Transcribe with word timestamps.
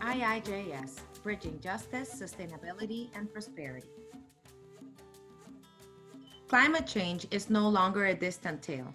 IIJS, 0.00 1.00
Bridging 1.22 1.58
Justice, 1.60 2.14
Sustainability, 2.14 3.08
and 3.14 3.32
Prosperity. 3.32 3.88
Climate 6.48 6.86
change 6.86 7.26
is 7.30 7.50
no 7.50 7.68
longer 7.68 8.06
a 8.06 8.14
distant 8.14 8.62
tale. 8.62 8.94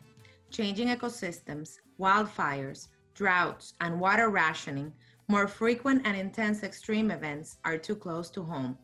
Changing 0.50 0.88
ecosystems, 0.88 1.78
wildfires, 2.00 2.88
droughts, 3.16 3.74
and 3.82 4.00
water 4.00 4.30
rationing, 4.30 4.94
more 5.28 5.48
frequent 5.48 6.02
and 6.06 6.16
intense 6.16 6.64
extreme 6.64 7.12
events 7.12 7.58
are 7.66 7.78
too 7.78 7.96
close 7.96 8.30
to 8.32 8.44
home. 8.44 8.78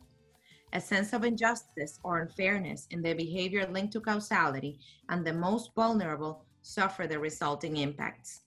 A 0.72 0.80
sense 0.80 1.12
of 1.12 1.24
injustice 1.24 1.98
or 2.04 2.20
unfairness 2.20 2.86
in 2.90 3.02
the 3.02 3.14
behavior 3.14 3.66
linked 3.66 3.92
to 3.94 4.00
causality, 4.00 4.78
and 5.08 5.26
the 5.26 5.32
most 5.32 5.70
vulnerable 5.74 6.44
suffer 6.62 7.06
the 7.06 7.18
resulting 7.18 7.78
impacts. 7.78 8.42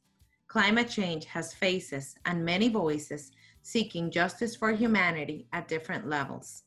Climate 0.47 0.87
change 0.87 1.25
has 1.25 1.53
faces 1.53 2.15
and 2.25 2.45
many 2.45 2.69
voices 2.69 3.31
seeking 3.63 4.11
justice 4.11 4.55
for 4.55 4.71
humanity 4.73 5.47
at 5.53 5.69
different 5.69 6.07
levels. 6.07 6.63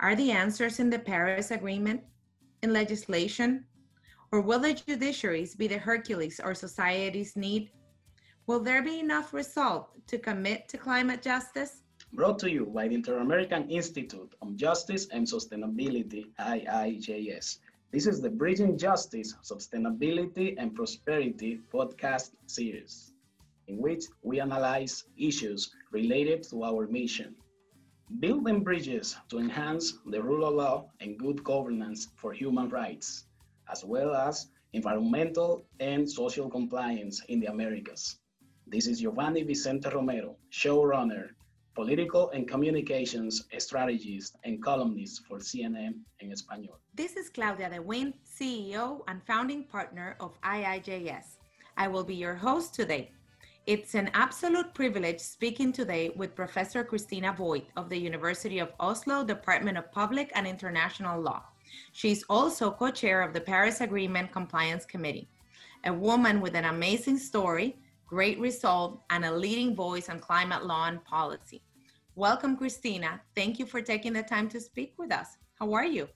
Are 0.00 0.16
the 0.16 0.30
answers 0.30 0.80
in 0.80 0.90
the 0.90 0.98
Paris 0.98 1.50
Agreement, 1.50 2.00
in 2.62 2.72
legislation, 2.72 3.64
or 4.32 4.40
will 4.40 4.58
the 4.58 4.74
judiciaries 4.74 5.56
be 5.56 5.68
the 5.68 5.78
Hercules 5.78 6.40
our 6.40 6.54
societies 6.54 7.36
need? 7.36 7.70
Will 8.46 8.60
there 8.60 8.82
be 8.82 8.98
enough 8.98 9.34
resolve 9.34 9.88
to 10.06 10.18
commit 10.18 10.68
to 10.68 10.78
climate 10.78 11.22
justice? 11.22 11.82
Brought 12.12 12.38
to 12.40 12.50
you 12.50 12.64
by 12.66 12.88
the 12.88 12.94
Inter-American 12.94 13.68
Institute 13.68 14.34
on 14.40 14.56
Justice 14.56 15.08
and 15.12 15.26
Sustainability, 15.26 16.26
IIJS. 16.40 17.58
This 17.92 18.06
is 18.06 18.20
the 18.20 18.30
Bridging 18.30 18.78
Justice, 18.78 19.34
Sustainability, 19.42 20.54
and 20.58 20.74
Prosperity 20.74 21.60
podcast 21.72 22.30
series 22.46 23.12
in 23.68 23.78
which 23.78 24.04
we 24.22 24.40
analyze 24.40 25.04
issues 25.16 25.70
related 25.96 26.42
to 26.50 26.56
our 26.62 26.86
mission. 27.00 27.30
Building 28.24 28.60
bridges 28.68 29.16
to 29.30 29.38
enhance 29.38 29.84
the 30.12 30.20
rule 30.28 30.44
of 30.48 30.54
law 30.62 30.76
and 31.00 31.18
good 31.24 31.38
governance 31.52 32.00
for 32.20 32.30
human 32.34 32.68
rights, 32.68 33.08
as 33.74 33.80
well 33.92 34.10
as 34.28 34.34
environmental 34.74 35.50
and 35.80 36.02
social 36.20 36.48
compliance 36.50 37.16
in 37.32 37.40
the 37.40 37.50
Americas. 37.56 38.02
This 38.72 38.84
is 38.90 39.00
Giovanni 39.00 39.42
Vicente 39.42 39.88
Romero, 39.98 40.36
showrunner, 40.52 41.26
political 41.74 42.24
and 42.34 42.42
communications 42.54 43.34
strategist, 43.66 44.36
and 44.44 44.62
columnist 44.62 45.24
for 45.26 45.38
CNN 45.38 45.94
in 46.20 46.28
Espanol. 46.36 46.78
This 46.94 47.12
is 47.20 47.30
Claudia 47.30 47.70
De 47.70 47.80
Windt, 47.90 48.14
CEO 48.38 48.86
and 49.08 49.18
founding 49.30 49.62
partner 49.64 50.08
of 50.20 50.30
IIJS. 50.42 51.26
I 51.78 51.88
will 51.88 52.04
be 52.04 52.14
your 52.24 52.34
host 52.34 52.74
today. 52.74 53.12
It's 53.66 53.96
an 53.96 54.12
absolute 54.14 54.74
privilege 54.74 55.18
speaking 55.18 55.72
today 55.72 56.12
with 56.14 56.36
Professor 56.36 56.84
Christina 56.84 57.32
Voigt 57.32 57.66
of 57.76 57.88
the 57.88 57.98
University 57.98 58.60
of 58.60 58.72
Oslo 58.78 59.24
Department 59.24 59.76
of 59.76 59.90
Public 59.90 60.30
and 60.36 60.46
International 60.46 61.20
Law. 61.20 61.42
She's 61.90 62.22
also 62.30 62.70
co 62.70 62.92
chair 62.92 63.22
of 63.22 63.32
the 63.32 63.40
Paris 63.40 63.80
Agreement 63.80 64.30
Compliance 64.30 64.84
Committee, 64.84 65.28
a 65.84 65.92
woman 65.92 66.40
with 66.40 66.54
an 66.54 66.66
amazing 66.66 67.18
story, 67.18 67.76
great 68.06 68.38
resolve, 68.38 69.00
and 69.10 69.24
a 69.24 69.34
leading 69.34 69.74
voice 69.74 70.08
on 70.08 70.20
climate 70.20 70.64
law 70.64 70.86
and 70.86 71.04
policy. 71.04 71.60
Welcome, 72.14 72.56
Christina. 72.56 73.20
Thank 73.34 73.58
you 73.58 73.66
for 73.66 73.82
taking 73.82 74.12
the 74.12 74.22
time 74.22 74.48
to 74.50 74.60
speak 74.60 74.94
with 74.96 75.10
us. 75.12 75.38
How 75.58 75.72
are 75.72 75.84
you? 75.84 76.06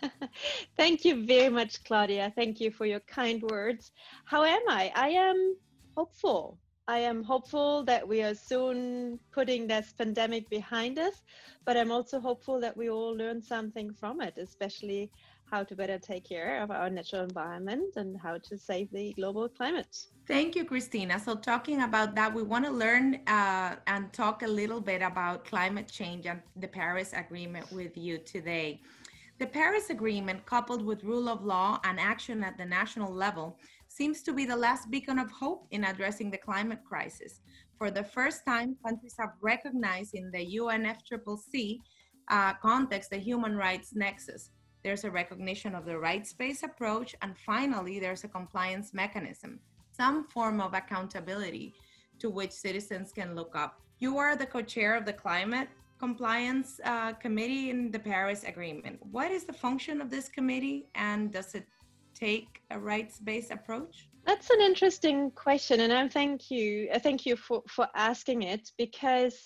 Thank 0.78 1.04
you 1.04 1.26
very 1.26 1.50
much, 1.50 1.84
Claudia. 1.84 2.32
Thank 2.34 2.62
you 2.62 2.70
for 2.70 2.86
your 2.86 3.00
kind 3.00 3.42
words. 3.42 3.92
How 4.24 4.44
am 4.44 4.62
I? 4.70 4.90
I 4.94 5.08
am 5.10 5.56
hopeful. 5.94 6.58
I 6.88 6.98
am 6.98 7.22
hopeful 7.22 7.84
that 7.84 8.06
we 8.06 8.22
are 8.22 8.34
soon 8.34 9.20
putting 9.30 9.68
this 9.68 9.92
pandemic 9.96 10.50
behind 10.50 10.98
us, 10.98 11.22
but 11.64 11.76
I'm 11.76 11.92
also 11.92 12.18
hopeful 12.18 12.60
that 12.60 12.76
we 12.76 12.90
all 12.90 13.16
learn 13.16 13.40
something 13.40 13.92
from 13.92 14.20
it, 14.20 14.34
especially 14.36 15.10
how 15.48 15.62
to 15.62 15.76
better 15.76 15.98
take 15.98 16.24
care 16.28 16.60
of 16.60 16.70
our 16.72 16.90
natural 16.90 17.22
environment 17.22 17.94
and 17.96 18.18
how 18.18 18.38
to 18.38 18.58
save 18.58 18.90
the 18.90 19.12
global 19.12 19.48
climate. 19.48 20.06
Thank 20.26 20.56
you, 20.56 20.64
Christina. 20.64 21.20
So, 21.20 21.36
talking 21.36 21.82
about 21.82 22.16
that, 22.16 22.34
we 22.34 22.42
want 22.42 22.64
to 22.64 22.70
learn 22.70 23.20
uh, 23.26 23.76
and 23.86 24.12
talk 24.12 24.42
a 24.42 24.48
little 24.48 24.80
bit 24.80 25.02
about 25.02 25.44
climate 25.44 25.88
change 25.88 26.26
and 26.26 26.40
the 26.56 26.68
Paris 26.68 27.12
Agreement 27.12 27.70
with 27.70 27.96
you 27.96 28.18
today. 28.18 28.80
The 29.38 29.46
Paris 29.46 29.90
Agreement, 29.90 30.46
coupled 30.46 30.84
with 30.84 31.04
rule 31.04 31.28
of 31.28 31.44
law 31.44 31.80
and 31.84 32.00
action 32.00 32.42
at 32.44 32.56
the 32.56 32.64
national 32.64 33.12
level, 33.12 33.58
seems 33.92 34.22
to 34.22 34.32
be 34.32 34.46
the 34.46 34.56
last 34.56 34.90
beacon 34.90 35.18
of 35.18 35.30
hope 35.30 35.66
in 35.70 35.84
addressing 35.84 36.30
the 36.30 36.38
climate 36.38 36.80
crisis. 36.84 37.40
For 37.76 37.90
the 37.90 38.04
first 38.04 38.40
time, 38.46 38.76
countries 38.84 39.14
have 39.18 39.32
recognized 39.42 40.14
in 40.14 40.30
the 40.30 40.58
UNFCCC 40.58 41.78
uh, 42.28 42.54
context 42.54 43.10
the 43.10 43.18
human 43.18 43.54
rights 43.54 43.94
nexus. 43.94 44.50
There's 44.82 45.04
a 45.04 45.10
recognition 45.10 45.74
of 45.74 45.84
the 45.84 45.98
rights-based 45.98 46.62
approach, 46.62 47.14
and 47.20 47.36
finally, 47.38 48.00
there's 48.00 48.24
a 48.24 48.28
compliance 48.28 48.94
mechanism, 48.94 49.60
some 49.92 50.26
form 50.28 50.60
of 50.60 50.74
accountability 50.74 51.74
to 52.18 52.30
which 52.30 52.50
citizens 52.50 53.12
can 53.12 53.34
look 53.34 53.54
up. 53.54 53.80
You 53.98 54.16
are 54.18 54.36
the 54.36 54.46
co-chair 54.46 54.96
of 54.96 55.04
the 55.04 55.12
Climate 55.12 55.68
Compliance 55.98 56.80
uh, 56.84 57.12
Committee 57.12 57.70
in 57.70 57.90
the 57.90 57.98
Paris 57.98 58.42
Agreement. 58.44 58.98
What 59.10 59.30
is 59.30 59.44
the 59.44 59.52
function 59.52 60.00
of 60.00 60.10
this 60.10 60.28
committee, 60.28 60.88
and 60.94 61.30
does 61.30 61.54
it 61.54 61.66
take 62.22 62.62
a 62.70 62.78
rights-based 62.78 63.50
approach? 63.50 64.08
That's 64.24 64.50
an 64.50 64.60
interesting 64.60 65.32
question, 65.32 65.80
and 65.80 65.92
I 65.92 66.08
thank 66.08 66.50
you. 66.50 66.88
I 66.94 66.98
thank 66.98 67.26
you 67.26 67.34
for 67.36 67.62
for 67.66 67.86
asking 68.10 68.42
it 68.42 68.70
because 68.78 69.36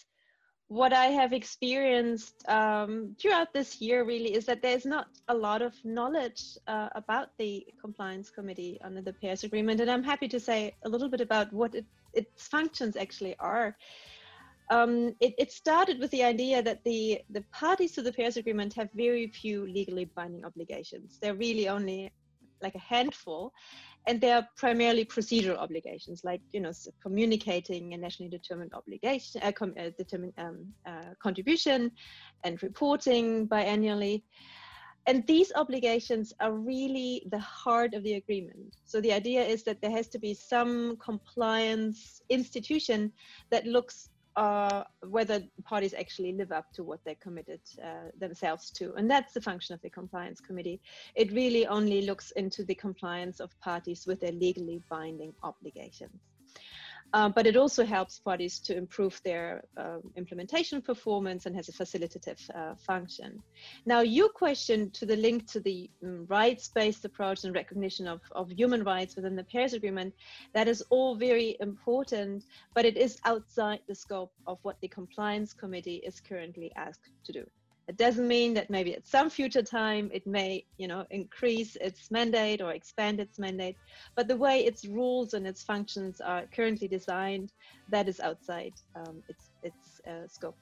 what 0.69 0.93
I 0.93 1.07
have 1.21 1.33
experienced 1.33 2.37
um, 2.49 3.15
throughout 3.19 3.51
this 3.53 3.81
year 3.81 4.05
really 4.05 4.33
is 4.39 4.45
that 4.47 4.63
there's 4.63 4.85
not 4.85 5.07
a 5.29 5.35
lot 5.49 5.63
of 5.63 5.73
knowledge 5.85 6.43
uh, 6.67 6.89
about 7.03 7.29
the 7.39 7.53
compliance 7.81 8.29
committee 8.31 8.79
under 8.87 9.01
the 9.01 9.13
Paris 9.13 9.45
Agreement, 9.45 9.81
and 9.81 9.91
I'm 9.91 10.03
happy 10.13 10.29
to 10.29 10.41
say 10.41 10.75
a 10.85 10.89
little 10.89 11.09
bit 11.09 11.23
about 11.29 11.53
what 11.53 11.75
it, 11.75 11.87
its 12.13 12.49
functions 12.49 12.97
actually 12.97 13.37
are. 13.39 13.77
Um, 14.69 15.15
it, 15.21 15.33
it, 15.39 15.53
started 15.53 16.01
with 16.01 16.11
the 16.11 16.25
idea 16.25 16.61
that 16.61 16.83
the, 16.83 17.21
the 17.31 17.45
parties 17.53 17.93
to 17.93 18.03
the 18.03 18.13
Paris 18.13 18.37
Agreement 18.37 18.75
have 18.75 18.89
very 18.97 19.29
few 19.29 19.65
legally 19.65 20.07
binding 20.07 20.45
obligations. 20.45 21.19
They're 21.21 21.41
really 21.47 21.69
only 21.69 22.11
like 22.63 22.75
a 22.75 22.79
handful 22.79 23.53
and 24.07 24.21
they 24.21 24.31
are 24.31 24.47
primarily 24.57 25.05
procedural 25.05 25.59
obligations 25.59 26.23
like 26.25 26.41
you 26.53 26.61
know 26.61 26.73
communicating 27.03 27.95
a 27.95 27.97
nationally 27.97 28.31
determined 28.31 28.73
obligation 28.75 29.41
uh, 29.43 29.53
com- 29.53 29.75
uh, 29.79 29.91
determined 29.99 30.33
um, 30.39 30.67
uh, 30.87 31.13
contribution 31.23 31.91
and 32.45 32.63
reporting 32.63 33.49
biannually. 33.49 34.23
And 35.09 35.25
these 35.29 35.53
obligations 35.55 36.33
are 36.41 36.53
really 36.53 37.25
the 37.31 37.39
heart 37.39 37.95
of 37.95 38.03
the 38.03 38.15
agreement. 38.15 38.75
So 38.85 39.01
the 39.01 39.13
idea 39.13 39.45
is 39.45 39.63
that 39.63 39.81
there 39.81 39.93
has 39.93 40.09
to 40.09 40.19
be 40.19 40.35
some 40.35 40.97
compliance 40.97 42.21
institution 42.29 43.13
that 43.53 43.67
looks 43.67 44.11
uh, 44.37 44.85
whether 45.09 45.43
parties 45.65 45.95
actually 45.95 46.33
live 46.33 46.53
up 46.53 46.71
to 46.75 46.85
what 46.85 47.01
they 47.05 47.15
committed 47.15 47.61
uh, 47.83 48.11
themselves 48.19 48.71
to. 48.71 48.93
And 48.95 49.11
that's 49.11 49.33
the 49.33 49.41
function 49.41 49.75
of 49.75 49.81
the 49.83 49.91
compliance 49.91 50.41
committee. 50.41 50.81
It 51.15 51.33
really 51.33 51.67
only 51.67 52.03
looks 52.03 52.33
into 52.33 52.65
the 52.65 52.75
compliance 52.75 53.41
of 53.41 53.59
parties 53.61 54.07
with 54.07 54.21
their 54.21 54.33
legally 54.33 54.83
binding 54.91 55.33
obligations. 55.43 56.21
Um, 57.17 57.33
but 57.33 57.47
it 57.47 57.57
also 57.57 57.83
helps 57.83 58.19
parties 58.19 58.59
to 58.59 58.77
improve 58.77 59.19
their 59.25 59.65
uh, 59.79 60.01
implementation 60.17 60.83
performance 60.83 61.47
and 61.47 61.57
has 61.57 61.71
a 61.71 61.73
facilitative 61.73 62.39
uh, 62.55 62.75
function. 62.75 63.43
Now, 63.87 64.01
your 64.01 64.29
question 64.29 64.91
to 64.91 65.07
the 65.07 65.17
link 65.17 65.51
to 65.53 65.61
the 65.61 65.91
um, 66.05 66.27
rights-based 66.29 67.07
approach 67.07 67.45
and 67.45 67.55
recognition 67.55 68.07
of, 68.07 68.21
of 68.33 68.51
human 68.51 68.85
rights 68.85 69.17
within 69.17 69.35
the 69.35 69.45
Paris 69.45 69.73
Agreement, 69.73 70.13
that 70.53 70.69
is 70.69 70.85
all 70.91 71.15
very 71.15 71.57
important, 71.61 72.45
but 72.75 72.85
it 72.85 72.99
is 72.99 73.19
outside 73.25 73.81
the 73.89 73.95
scope 73.95 74.35
of 74.47 74.59
what 74.61 74.79
the 74.83 74.89
Compliance 74.89 75.55
Committee 75.55 76.03
is 76.05 76.21
currently 76.21 76.71
asked 76.77 77.13
to 77.25 77.33
do. 77.33 77.47
It 77.89 77.97
doesn't 77.97 78.27
mean 78.27 78.53
that 78.55 78.69
maybe 78.69 78.95
at 78.95 79.07
some 79.07 79.31
future 79.31 79.63
time 79.63 80.11
it 80.13 80.27
may, 80.27 80.65
you 80.77 80.89
know, 80.89 81.05
increase 81.11 81.77
its 81.77 82.11
mandate 82.11 82.61
or 82.61 82.73
expand 82.73 83.21
its 83.21 83.39
mandate, 83.39 83.77
but 84.17 84.27
the 84.27 84.37
way 84.37 84.65
its 84.65 84.85
rules 84.87 85.35
and 85.35 85.47
its 85.47 85.63
functions 85.63 86.21
are 86.21 86.47
currently 86.55 86.89
designed, 86.89 87.53
that 87.89 88.09
is 88.09 88.19
outside 88.19 88.75
um, 88.97 89.23
its 89.29 89.51
its 89.63 90.01
uh, 90.09 90.27
scope. 90.27 90.57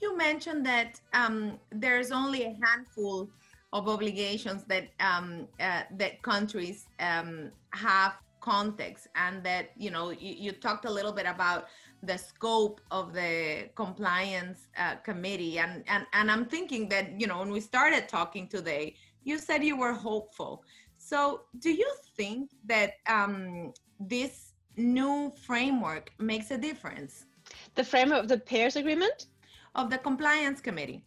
You 0.00 0.16
mentioned 0.16 0.64
that 0.64 0.98
um, 1.12 1.58
there's 1.70 2.10
only 2.10 2.44
a 2.44 2.56
handful 2.64 3.28
of 3.74 3.86
obligations 3.86 4.64
that 4.64 4.88
um, 5.00 5.46
uh, 5.60 5.82
that 5.98 6.22
countries 6.22 6.86
um, 6.98 7.50
have 7.74 8.14
context, 8.40 9.08
and 9.16 9.44
that 9.44 9.70
you 9.76 9.90
know 9.90 10.10
you, 10.10 10.34
you 10.44 10.52
talked 10.52 10.86
a 10.86 10.90
little 10.90 11.12
bit 11.12 11.26
about 11.26 11.66
the 12.02 12.16
scope 12.16 12.80
of 12.90 13.12
the 13.12 13.68
compliance 13.74 14.68
uh, 14.78 14.94
committee 14.96 15.58
and, 15.58 15.84
and 15.88 16.06
and 16.12 16.30
i'm 16.30 16.44
thinking 16.44 16.88
that 16.88 17.20
you 17.20 17.26
know 17.26 17.38
when 17.38 17.50
we 17.50 17.60
started 17.60 18.08
talking 18.08 18.48
today 18.48 18.94
you 19.24 19.38
said 19.38 19.62
you 19.62 19.76
were 19.76 19.92
hopeful 19.92 20.62
so 20.98 21.42
do 21.58 21.70
you 21.70 21.90
think 22.16 22.50
that 22.64 22.94
um, 23.06 23.72
this 23.98 24.52
new 24.76 25.32
framework 25.46 26.12
makes 26.18 26.50
a 26.50 26.58
difference 26.58 27.26
The 27.74 27.84
framework 27.84 28.20
of 28.22 28.28
the 28.28 28.38
Paris 28.38 28.76
Agreement? 28.76 29.26
Of 29.74 29.90
the 29.90 29.98
Compliance 29.98 30.60
Committee. 30.60 31.04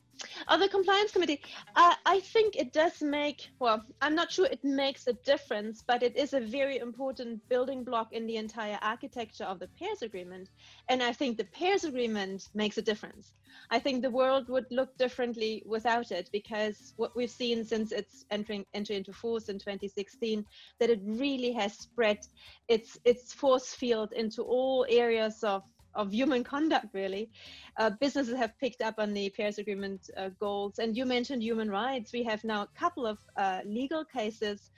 Of 0.47 0.59
the 0.59 0.69
compliance 0.69 1.11
committee, 1.11 1.41
uh, 1.75 1.95
I 2.05 2.19
think 2.19 2.55
it 2.55 2.71
does 2.71 3.01
make, 3.01 3.49
well, 3.59 3.83
I'm 4.01 4.15
not 4.15 4.31
sure 4.31 4.45
it 4.45 4.63
makes 4.63 5.07
a 5.07 5.13
difference, 5.13 5.81
but 5.81 6.03
it 6.03 6.15
is 6.15 6.33
a 6.33 6.39
very 6.39 6.77
important 6.77 7.47
building 7.49 7.83
block 7.83 8.13
in 8.13 8.27
the 8.27 8.37
entire 8.37 8.77
architecture 8.81 9.45
of 9.45 9.59
the 9.59 9.69
Paris 9.79 10.01
Agreement. 10.01 10.49
And 10.87 11.01
I 11.01 11.13
think 11.13 11.37
the 11.37 11.45
Paris 11.45 11.83
Agreement 11.83 12.49
makes 12.53 12.77
a 12.77 12.81
difference. 12.81 13.33
I 13.71 13.79
think 13.79 14.01
the 14.01 14.11
world 14.11 14.49
would 14.49 14.65
look 14.69 14.95
differently 14.97 15.63
without 15.65 16.11
it 16.11 16.29
because 16.31 16.93
what 16.97 17.15
we've 17.15 17.29
seen 17.29 17.63
since 17.65 17.91
its 17.91 18.25
entering 18.29 18.65
entry 18.73 18.95
into 18.95 19.13
force 19.13 19.49
in 19.49 19.57
2016, 19.57 20.45
that 20.79 20.89
it 20.89 20.99
really 21.03 21.53
has 21.53 21.77
spread 21.77 22.19
its 22.67 22.99
its 23.03 23.33
force 23.33 23.73
field 23.73 24.13
into 24.13 24.43
all 24.43 24.85
areas 24.89 25.43
of 25.43 25.63
of 25.95 26.11
human 26.13 26.43
conduct 26.43 26.87
really. 26.93 27.29
Uh, 27.77 27.89
businesses 27.89 28.35
have 28.35 28.57
picked 28.59 28.81
up 28.81 28.95
on 28.97 29.13
the 29.13 29.29
paris 29.29 29.57
agreement 29.57 30.09
uh, 30.17 30.29
goals. 30.39 30.79
And 30.79 30.95
you 30.97 31.05
mentioned 31.05 31.43
human 31.43 31.69
rights. 31.69 32.13
We 32.13 32.23
have 32.23 32.43
now 32.43 32.63
a 32.63 32.69
couple 32.79 33.05
of 33.05 33.17
uh, 33.37 33.61
legal 33.65 34.03
cases 34.05 34.71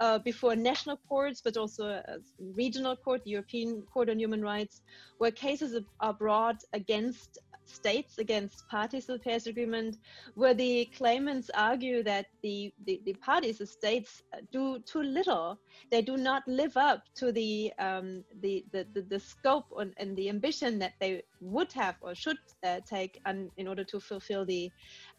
uh, 0.00 0.18
before 0.18 0.54
national 0.56 0.98
courts, 1.08 1.40
but 1.40 1.56
also 1.56 1.88
a 1.88 2.18
regional 2.38 2.96
court, 2.96 3.24
the 3.24 3.30
European 3.30 3.82
Court 3.82 4.08
on 4.10 4.18
Human 4.18 4.42
Rights, 4.42 4.82
where 5.18 5.30
cases 5.30 5.78
are 6.00 6.14
brought 6.14 6.62
against 6.72 7.38
states, 7.68 8.18
against 8.18 8.66
parties 8.68 9.06
to 9.06 9.12
the 9.12 9.18
Paris 9.18 9.46
Agreement, 9.46 9.98
where 10.34 10.54
the 10.54 10.86
claimants 10.96 11.50
argue 11.54 12.02
that 12.02 12.26
the, 12.42 12.72
the, 12.86 13.00
the 13.04 13.12
parties, 13.14 13.58
the 13.58 13.66
states, 13.66 14.22
do 14.52 14.78
too 14.80 15.02
little. 15.02 15.58
They 15.90 16.02
do 16.02 16.16
not 16.16 16.42
live 16.46 16.76
up 16.76 17.02
to 17.16 17.32
the 17.32 17.72
um, 17.78 18.24
the, 18.40 18.64
the, 18.72 18.86
the, 18.94 19.02
the, 19.02 19.20
scope 19.20 19.66
and, 19.78 19.92
and, 19.98 20.16
the 20.16 20.28
ambition 20.28 20.78
that 20.78 20.94
they 21.00 21.22
would 21.40 21.72
have 21.72 21.96
or 22.00 22.14
should 22.14 22.38
uh, 22.64 22.80
take 22.88 23.20
on, 23.26 23.50
in 23.56 23.68
order 23.68 23.84
to 23.84 24.00
fulfill 24.00 24.44
the 24.44 24.70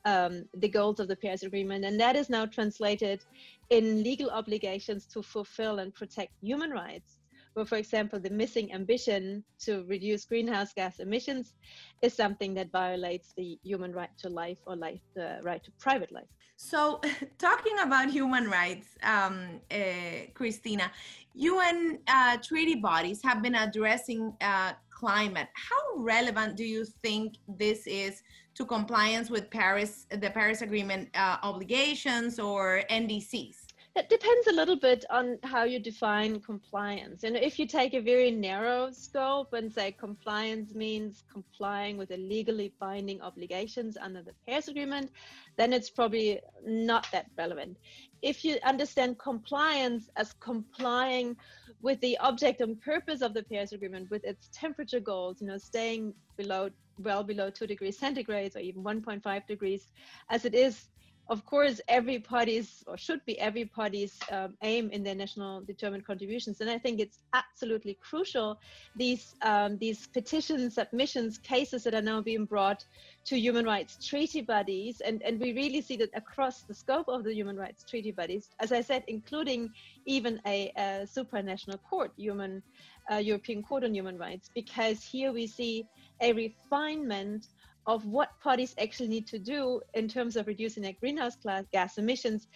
um, 0.06 0.46
the 0.56 0.70
goals 0.70 1.00
of 1.00 1.08
the 1.08 1.16
Paris 1.16 1.44
Agreement, 1.44 1.86
and 1.86 2.00
that 2.00 2.16
is 2.16 2.30
now 2.30 2.46
translated 2.46 3.24
in 3.70 4.04
legal 4.04 4.30
obligations 4.30 5.06
to 5.08 5.22
fulfill 5.22 5.80
and 5.80 5.94
protect 5.94 6.34
human 6.42 6.72
rights. 6.72 7.20
Where, 7.54 7.66
for 7.66 7.78
example, 7.78 8.20
the 8.20 8.30
missing 8.30 8.72
ambition 8.74 9.44
to 9.66 9.84
reduce 9.88 10.26
greenhouse 10.26 10.72
gas 10.74 11.00
emissions 11.00 11.56
is 12.02 12.14
something 12.14 12.54
that 12.54 12.72
violates 12.72 13.34
the 13.36 13.60
human 13.64 13.92
right 13.92 14.16
to 14.20 14.30
life 14.30 14.60
or 14.68 14.76
life, 14.76 15.02
the 15.16 15.40
right 15.42 15.64
to 15.64 15.72
private 15.80 16.12
life. 16.12 16.28
So, 16.62 17.02
talking 17.38 17.80
about 17.80 18.10
human 18.10 18.50
rights, 18.50 18.88
um, 19.04 19.62
uh, 19.72 20.28
Christina, 20.34 20.92
UN 21.34 22.00
uh, 22.08 22.38
treaty 22.44 22.76
bodies 22.76 23.22
have 23.24 23.42
been 23.42 23.56
addressing 23.56 24.34
uh, 24.42 24.74
climate. 24.90 25.48
How 25.54 25.98
relevant 25.98 26.58
do 26.58 26.66
you 26.66 26.86
think 27.02 27.36
this 27.48 27.88
is 27.88 28.22
to 28.60 28.66
compliance 28.66 29.30
with 29.30 29.50
Paris, 29.50 30.06
the 30.12 30.30
Paris 30.30 30.62
Agreement 30.62 31.10
uh, 31.16 31.38
obligations 31.44 32.40
or 32.40 32.84
NDCs? 32.92 33.56
That 33.96 34.10
depends 34.10 34.48
a 34.48 34.52
little 34.52 34.76
bit 34.76 35.06
on 35.10 35.40
how 35.44 35.64
you 35.64 35.80
define 35.80 36.42
compliance. 36.42 37.24
And 37.24 37.36
if 37.36 37.58
you 37.58 37.66
take 37.66 37.94
a 37.94 38.02
very 38.02 38.32
narrow 38.32 38.92
scope 38.92 39.54
and 39.54 39.74
say 39.74 39.94
compliance 39.94 40.76
means 40.76 41.24
complying 41.32 41.98
with 41.98 42.10
the 42.10 42.18
legally 42.18 42.74
binding 42.80 43.22
obligations 43.22 43.98
under 43.98 44.22
the 44.22 44.34
Paris 44.46 44.68
Agreement, 44.68 45.10
then 45.58 45.74
it's 45.74 45.90
probably 45.90 46.40
not 46.66 47.08
that 47.14 47.28
relevant. 47.38 47.78
If 48.22 48.44
you 48.44 48.58
understand 48.64 49.18
compliance 49.20 50.10
as 50.18 50.34
complying 50.34 51.36
with 51.82 52.00
the 52.02 52.18
object 52.20 52.62
and 52.62 52.80
purpose 52.82 53.22
of 53.22 53.34
the 53.34 53.44
Paris 53.44 53.72
Agreement, 53.72 54.10
with 54.10 54.24
its 54.26 54.50
temperature 54.54 55.00
goals, 55.00 55.42
you 55.42 55.48
know, 55.48 55.58
staying 55.58 56.14
below 56.38 56.70
well 57.00 57.24
below 57.24 57.50
two 57.50 57.66
degrees 57.66 57.98
centigrade 57.98 58.56
or 58.56 58.60
even 58.60 58.84
1.5 58.84 59.48
degrees, 59.48 59.88
as 60.30 60.44
it 60.46 60.54
is 60.54 60.90
of 61.30 61.46
course, 61.46 61.80
every 61.88 62.20
party's 62.20 62.84
or 62.88 62.98
should 62.98 63.24
be 63.26 63.40
every 63.40 63.66
party's 63.66 64.18
um, 64.32 64.58
aim 64.64 64.90
in 64.92 65.04
their 65.04 65.14
national 65.14 65.62
determined 65.62 66.06
contributions. 66.06 66.60
And 66.60 66.70
I 66.70 66.80
think 66.80 67.00
it's 67.00 67.20
absolutely 67.34 67.98
crucial 68.02 68.60
these 68.96 69.36
um, 69.44 69.78
these 69.78 70.08
petitions, 70.08 70.76
submissions, 70.76 71.38
cases 71.38 71.84
that 71.84 71.94
are 71.94 72.02
now 72.02 72.20
being 72.22 72.46
brought 72.46 72.84
to 73.26 73.40
human 73.40 73.66
rights 73.66 74.04
treaty 74.04 74.42
bodies, 74.42 75.02
and 75.02 75.22
and 75.22 75.40
we 75.40 75.54
really 75.54 75.82
see 75.82 75.98
that 75.98 76.10
across 76.16 76.64
the 76.64 76.74
scope 76.74 77.08
of 77.08 77.24
the 77.24 77.34
human 77.34 77.58
rights 77.58 77.86
treaty 77.88 78.12
bodies, 78.12 78.50
as 78.60 78.72
I 78.72 78.82
said, 78.82 79.04
including 79.08 79.70
even 80.06 80.42
a, 80.48 80.72
a 80.76 81.06
supranational 81.06 81.80
court, 81.84 82.12
human 82.18 82.64
uh, 83.12 83.18
European 83.18 83.64
Court 83.64 83.84
on 83.84 83.94
Human 83.94 84.18
Rights, 84.18 84.50
because 84.54 85.04
here 85.04 85.32
we 85.32 85.48
see 85.48 85.86
a 86.22 86.34
refinement 86.34 87.48
of 87.90 88.06
what 88.06 88.40
parties 88.40 88.76
actually 88.78 89.10
need 89.10 89.26
to 89.26 89.40
do 89.40 89.82
in 89.96 90.08
terms 90.08 90.36
of 90.36 90.46
reducing 90.46 90.84
their 90.84 90.94
greenhouse 91.02 91.36
gas 91.74 91.98
emissions 91.98 92.48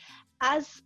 as 0.42 0.84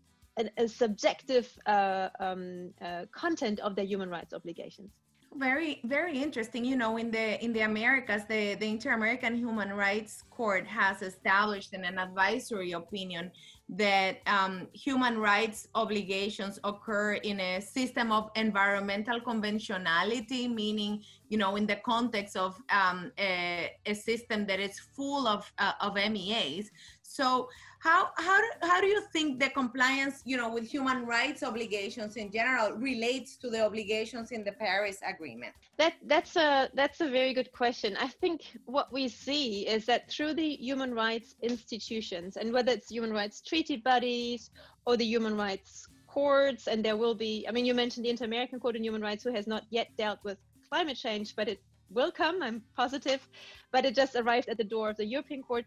a, 0.57 0.67
subjective 0.69 1.51
uh, 1.65 2.07
um, 2.21 2.71
uh, 2.81 3.03
content 3.11 3.59
of 3.59 3.75
their 3.75 3.83
human 3.83 4.09
rights 4.09 4.33
obligations 4.33 4.89
very 5.35 5.79
very 5.83 6.17
interesting 6.17 6.63
you 6.63 6.75
know 6.75 6.97
in 6.97 7.11
the 7.11 7.43
in 7.43 7.53
the 7.53 7.61
americas 7.61 8.23
the 8.27 8.55
the 8.55 8.65
inter-american 8.65 9.35
human 9.35 9.71
rights 9.73 10.23
court 10.29 10.65
has 10.65 11.01
established 11.01 11.73
in 11.73 11.83
an 11.83 11.99
advisory 11.99 12.71
opinion 12.71 13.31
that 13.69 14.19
um, 14.27 14.67
human 14.71 15.17
rights 15.17 15.67
obligations 15.75 16.57
occur 16.63 17.15
in 17.15 17.39
a 17.41 17.59
system 17.59 18.13
of 18.13 18.31
environmental 18.35 19.19
conventionality 19.19 20.47
meaning 20.47 21.03
you 21.29 21.37
know 21.37 21.55
in 21.55 21.67
the 21.67 21.75
context 21.77 22.37
of 22.37 22.55
um, 22.69 23.11
a, 23.19 23.71
a, 23.85 23.93
system 23.93 24.45
that 24.47 24.59
is 24.59 24.79
full 24.79 25.27
of 25.27 25.51
uh, 25.59 25.73
of 25.81 25.95
meas 25.95 26.71
so 27.07 27.49
how 27.79 28.09
how 28.17 28.37
do, 28.41 28.47
how 28.63 28.81
do 28.81 28.87
you 28.87 29.01
think 29.13 29.39
the 29.39 29.49
compliance 29.49 30.21
you 30.25 30.35
know 30.35 30.49
with 30.49 30.65
human 30.69 31.05
rights 31.05 31.41
obligations 31.41 32.17
in 32.17 32.29
general 32.29 32.73
relates 32.73 33.37
to 33.37 33.49
the 33.49 33.65
obligations 33.65 34.31
in 34.31 34.43
the 34.43 34.51
paris 34.51 34.97
agreement? 35.07 35.53
That 35.77 35.93
that's 36.05 36.35
a 36.35 36.69
that's 36.73 36.99
a 36.99 37.09
very 37.09 37.33
good 37.33 37.51
question. 37.53 37.95
I 37.97 38.09
think 38.09 38.41
what 38.65 38.91
we 38.91 39.07
see 39.07 39.65
is 39.67 39.85
that 39.85 40.11
through 40.11 40.33
the 40.33 40.49
human 40.57 40.93
rights 40.93 41.35
institutions 41.41 42.35
and 42.35 42.51
whether 42.51 42.73
it's 42.73 42.89
human 42.89 43.13
rights 43.13 43.41
treaty 43.41 43.77
bodies 43.77 44.51
or 44.85 44.97
the 44.97 45.05
human 45.05 45.37
rights 45.37 45.87
courts 46.07 46.67
and 46.67 46.83
there 46.83 46.97
will 46.97 47.13
be 47.13 47.45
i 47.47 47.51
mean 47.51 47.65
you 47.65 47.75
mentioned 47.75 48.03
the 48.05 48.09
inter-american 48.09 48.59
court 48.59 48.75
on 48.75 48.83
human 48.83 49.01
rights 49.01 49.23
who 49.23 49.31
has 49.31 49.45
not 49.45 49.63
yet 49.69 49.87
dealt 49.97 50.17
with 50.23 50.37
climate 50.69 50.97
change 50.97 51.35
but 51.35 51.47
it 51.47 51.61
will 51.91 52.11
come 52.11 52.41
i'm 52.41 52.61
positive 52.75 53.27
but 53.71 53.85
it 53.85 53.93
just 53.93 54.15
arrived 54.15 54.49
at 54.49 54.57
the 54.57 54.63
door 54.63 54.89
of 54.89 54.97
the 54.97 55.05
european 55.05 55.43
court 55.43 55.65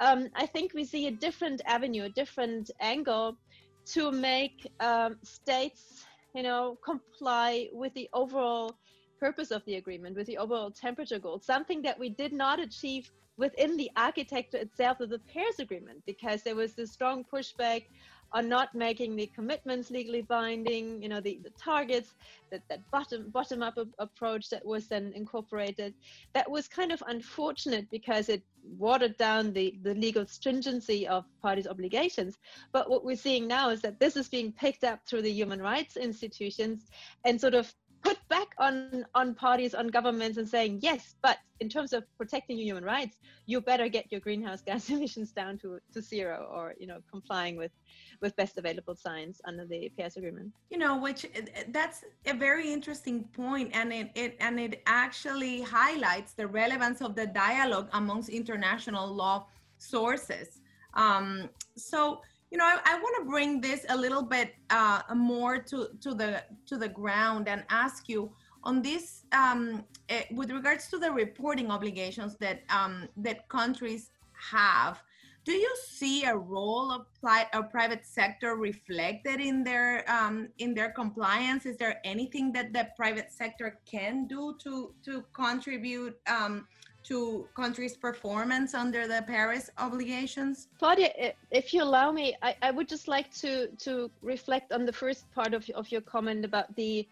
um, 0.00 0.28
I 0.34 0.46
think 0.46 0.72
we 0.74 0.84
see 0.84 1.06
a 1.06 1.10
different 1.10 1.60
avenue, 1.66 2.04
a 2.04 2.08
different 2.08 2.70
angle 2.80 3.36
to 3.86 4.10
make 4.10 4.66
um, 4.80 5.16
states, 5.22 6.04
you 6.34 6.42
know, 6.42 6.78
comply 6.84 7.68
with 7.72 7.92
the 7.94 8.08
overall 8.12 8.74
purpose 9.18 9.50
of 9.50 9.62
the 9.66 9.74
agreement, 9.74 10.16
with 10.16 10.26
the 10.26 10.38
overall 10.38 10.70
temperature 10.70 11.18
goal, 11.18 11.38
something 11.38 11.82
that 11.82 11.98
we 11.98 12.08
did 12.08 12.32
not 12.32 12.58
achieve 12.58 13.10
within 13.36 13.76
the 13.76 13.90
architecture 13.96 14.56
itself 14.56 15.00
of 15.00 15.10
the 15.10 15.18
Paris 15.32 15.58
Agreement, 15.58 16.02
because 16.06 16.42
there 16.42 16.56
was 16.56 16.74
this 16.74 16.92
strong 16.92 17.24
pushback 17.32 17.84
on 18.32 18.48
not 18.48 18.74
making 18.74 19.16
the 19.16 19.26
commitments 19.34 19.90
legally 19.90 20.22
binding, 20.22 21.02
you 21.02 21.08
know, 21.08 21.20
the, 21.20 21.40
the 21.42 21.50
targets, 21.50 22.14
that, 22.50 22.62
that 22.68 22.88
bottom 22.90 23.30
bottom 23.30 23.62
up 23.62 23.78
approach 23.98 24.50
that 24.50 24.64
was 24.64 24.86
then 24.88 25.12
incorporated. 25.14 25.94
That 26.32 26.50
was 26.50 26.68
kind 26.68 26.92
of 26.92 27.02
unfortunate 27.06 27.88
because 27.90 28.28
it 28.28 28.42
watered 28.78 29.16
down 29.16 29.52
the, 29.52 29.78
the 29.82 29.94
legal 29.94 30.26
stringency 30.26 31.08
of 31.08 31.24
parties' 31.42 31.66
obligations. 31.66 32.38
But 32.72 32.90
what 32.90 33.04
we're 33.04 33.16
seeing 33.16 33.46
now 33.48 33.70
is 33.70 33.80
that 33.82 33.98
this 33.98 34.16
is 34.16 34.28
being 34.28 34.52
picked 34.52 34.84
up 34.84 35.00
through 35.06 35.22
the 35.22 35.32
human 35.32 35.60
rights 35.60 35.96
institutions 35.96 36.86
and 37.24 37.40
sort 37.40 37.54
of 37.54 37.72
put 38.02 38.18
back 38.28 38.48
on 38.58 39.04
on 39.14 39.34
parties 39.34 39.74
on 39.74 39.88
governments 39.88 40.38
and 40.38 40.48
saying 40.48 40.78
yes 40.82 41.14
but 41.22 41.38
in 41.60 41.68
terms 41.68 41.92
of 41.92 42.04
protecting 42.16 42.56
your 42.58 42.64
human 42.64 42.84
rights 42.84 43.16
you 43.46 43.60
better 43.60 43.88
get 43.88 44.10
your 44.10 44.20
greenhouse 44.20 44.62
gas 44.66 44.88
emissions 44.90 45.32
down 45.32 45.58
to, 45.58 45.78
to 45.92 46.00
zero 46.00 46.48
or 46.52 46.74
you 46.78 46.86
know 46.86 46.98
complying 47.10 47.56
with 47.56 47.72
with 48.20 48.34
best 48.36 48.58
available 48.58 48.94
science 48.94 49.40
under 49.46 49.66
the 49.66 49.90
paris 49.96 50.16
agreement. 50.16 50.52
You 50.70 50.78
know 50.78 50.98
which 50.98 51.26
that's 51.68 52.04
a 52.26 52.34
very 52.34 52.72
interesting 52.72 53.24
point 53.32 53.70
and 53.74 53.92
it, 53.92 54.10
it 54.14 54.36
and 54.40 54.60
it 54.60 54.82
actually 54.86 55.62
highlights 55.62 56.32
the 56.32 56.46
relevance 56.46 57.00
of 57.00 57.14
the 57.14 57.26
dialogue 57.26 57.88
amongst 57.92 58.28
international 58.28 59.06
law 59.08 59.46
sources. 59.78 60.60
Um, 60.94 61.48
so 61.76 62.20
you 62.50 62.58
know, 62.58 62.64
I, 62.64 62.78
I 62.84 62.94
want 62.98 63.16
to 63.20 63.30
bring 63.30 63.60
this 63.60 63.86
a 63.88 63.96
little 63.96 64.22
bit 64.22 64.54
uh, 64.70 65.02
more 65.14 65.58
to 65.58 65.88
to 66.00 66.14
the 66.14 66.42
to 66.66 66.76
the 66.76 66.88
ground 66.88 67.48
and 67.48 67.64
ask 67.70 68.08
you 68.08 68.32
on 68.64 68.82
this 68.82 69.24
um, 69.32 69.84
uh, 70.10 70.20
with 70.32 70.50
regards 70.50 70.88
to 70.88 70.98
the 70.98 71.10
reporting 71.10 71.70
obligations 71.70 72.36
that 72.40 72.62
um, 72.68 73.08
that 73.16 73.48
countries 73.48 74.10
have. 74.32 75.02
do 75.44 75.52
you 75.52 75.74
see 75.88 76.24
a 76.24 76.36
role 76.36 76.92
of 76.92 77.06
a 77.52 77.62
private 77.62 78.04
sector 78.04 78.56
reflected 78.56 79.40
in 79.40 79.64
their 79.64 80.04
um, 80.10 80.48
in 80.58 80.74
their 80.74 80.90
compliance? 80.90 81.64
Is 81.66 81.76
there 81.76 82.00
anything 82.04 82.52
that 82.52 82.72
the 82.72 82.88
private 82.96 83.32
sector 83.32 83.78
can 83.86 84.26
do 84.26 84.54
to 84.64 84.94
to 85.06 85.24
contribute 85.32 86.14
um, 86.26 86.66
to 87.10 87.46
countries' 87.54 87.96
performance 87.96 88.72
under 88.74 89.06
the 89.06 89.22
Paris 89.26 89.68
obligations? 89.78 90.68
Claudia, 90.78 91.34
if 91.50 91.74
you 91.74 91.82
allow 91.82 92.10
me, 92.12 92.36
I, 92.42 92.54
I 92.62 92.70
would 92.70 92.88
just 92.88 93.08
like 93.08 93.32
to 93.42 93.68
to 93.84 94.10
reflect 94.22 94.72
on 94.72 94.86
the 94.86 94.92
first 94.92 95.30
part 95.34 95.52
of 95.52 95.68
of 95.70 95.90
your 95.92 96.00
comment 96.00 96.44
about 96.44 96.74
the 96.76 97.06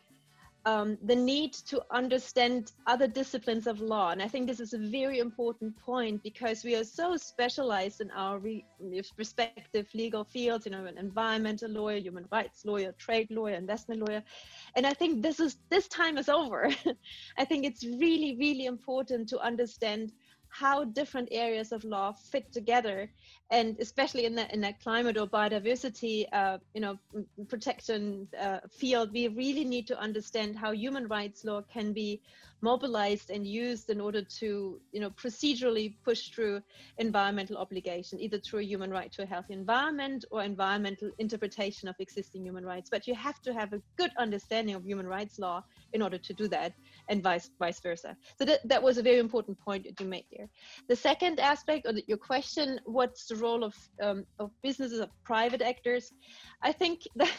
um, 0.64 0.98
the 1.04 1.14
need 1.16 1.52
to 1.52 1.82
understand 1.90 2.72
other 2.86 3.06
disciplines 3.06 3.66
of 3.66 3.80
law. 3.80 4.10
And 4.10 4.22
I 4.22 4.28
think 4.28 4.46
this 4.46 4.60
is 4.60 4.74
a 4.74 4.78
very 4.78 5.18
important 5.18 5.76
point 5.76 6.22
because 6.22 6.64
we 6.64 6.74
are 6.74 6.84
so 6.84 7.16
specialized 7.16 8.00
in 8.00 8.10
our 8.10 8.38
re- 8.38 8.64
respective 9.16 9.86
legal 9.94 10.24
fields, 10.24 10.66
you 10.66 10.72
know, 10.72 10.84
an 10.84 10.98
environmental 10.98 11.70
lawyer, 11.70 11.98
human 11.98 12.26
rights 12.30 12.64
lawyer, 12.64 12.92
trade 12.98 13.30
lawyer, 13.30 13.54
investment 13.54 14.06
lawyer. 14.06 14.22
And 14.74 14.86
I 14.86 14.92
think 14.92 15.22
this 15.22 15.40
is 15.40 15.58
this 15.70 15.88
time 15.88 16.18
is 16.18 16.28
over. 16.28 16.70
I 17.38 17.44
think 17.44 17.64
it's 17.64 17.84
really, 17.84 18.36
really 18.38 18.66
important 18.66 19.28
to 19.30 19.38
understand 19.40 20.12
how 20.48 20.84
different 20.84 21.28
areas 21.30 21.72
of 21.72 21.84
law 21.84 22.12
fit 22.12 22.52
together 22.52 23.10
and 23.50 23.76
especially 23.80 24.24
in 24.24 24.34
that 24.34 24.52
in 24.52 24.60
that 24.60 24.80
climate 24.80 25.16
or 25.16 25.26
biodiversity 25.26 26.26
uh, 26.32 26.58
you 26.74 26.80
know 26.80 26.98
protection 27.48 28.26
uh, 28.40 28.58
field 28.70 29.12
we 29.12 29.28
really 29.28 29.64
need 29.64 29.86
to 29.86 29.98
understand 29.98 30.56
how 30.56 30.72
human 30.72 31.06
rights 31.08 31.44
law 31.44 31.62
can 31.72 31.92
be 31.92 32.20
mobilized 32.60 33.30
and 33.30 33.46
used 33.46 33.90
in 33.90 34.00
order 34.00 34.22
to 34.22 34.80
you 34.92 35.00
know 35.00 35.10
procedurally 35.10 35.94
push 36.04 36.30
through 36.30 36.60
environmental 36.98 37.56
obligation 37.56 38.20
either 38.20 38.38
through 38.38 38.60
a 38.60 38.64
human 38.64 38.90
right 38.90 39.12
to 39.12 39.22
a 39.22 39.26
healthy 39.26 39.52
environment 39.52 40.24
or 40.30 40.42
environmental 40.42 41.10
interpretation 41.18 41.88
of 41.88 41.94
existing 41.98 42.44
human 42.44 42.64
rights. 42.64 42.88
But 42.90 43.06
you 43.06 43.14
have 43.14 43.40
to 43.42 43.52
have 43.52 43.72
a 43.72 43.82
good 43.96 44.10
understanding 44.18 44.74
of 44.74 44.84
human 44.84 45.06
rights 45.06 45.38
law 45.38 45.62
in 45.92 46.02
order 46.02 46.18
to 46.18 46.32
do 46.32 46.48
that 46.48 46.72
and 47.08 47.22
vice 47.22 47.50
vice 47.58 47.80
versa. 47.80 48.16
So 48.38 48.44
that, 48.44 48.60
that 48.68 48.82
was 48.82 48.98
a 48.98 49.02
very 49.02 49.18
important 49.18 49.58
point 49.58 49.84
that 49.84 50.00
you 50.00 50.06
made 50.06 50.26
there. 50.32 50.48
The 50.88 50.96
second 50.96 51.40
aspect 51.40 51.86
of 51.86 51.98
your 52.06 52.18
question 52.18 52.80
what's 52.84 53.26
the 53.26 53.36
role 53.36 53.64
of 53.64 53.74
um, 54.02 54.24
of 54.38 54.50
businesses 54.62 55.00
of 55.00 55.10
private 55.24 55.62
actors? 55.62 56.12
I 56.62 56.72
think 56.72 57.02
that 57.16 57.32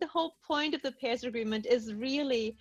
the 0.00 0.06
whole 0.06 0.36
point 0.46 0.74
of 0.74 0.82
the 0.82 0.92
paris 0.92 1.24
agreement 1.24 1.66
is 1.66 1.92
really 1.94 2.56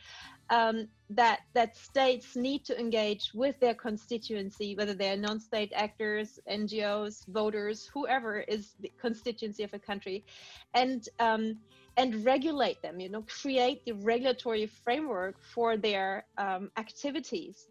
um, 0.49 0.87
that 1.09 1.41
that 1.53 1.75
states 1.75 2.35
need 2.35 2.65
to 2.65 2.79
engage 2.79 3.31
with 3.33 3.59
their 3.59 3.73
constituency, 3.73 4.75
whether 4.75 4.93
they're 4.93 5.17
non-state 5.17 5.71
actors, 5.75 6.39
NGOs, 6.49 7.27
voters, 7.27 7.89
whoever 7.93 8.41
is 8.41 8.73
the 8.79 8.91
constituency 8.99 9.63
of 9.63 9.73
a 9.73 9.79
country, 9.79 10.25
and 10.73 11.07
um, 11.19 11.57
and 11.97 12.25
regulate 12.25 12.81
them. 12.81 12.99
You 12.99 13.09
know, 13.09 13.25
create 13.41 13.85
the 13.85 13.93
regulatory 13.93 14.65
framework 14.65 15.35
for 15.53 15.77
their 15.77 16.25
um, 16.37 16.71
activities, 16.77 17.67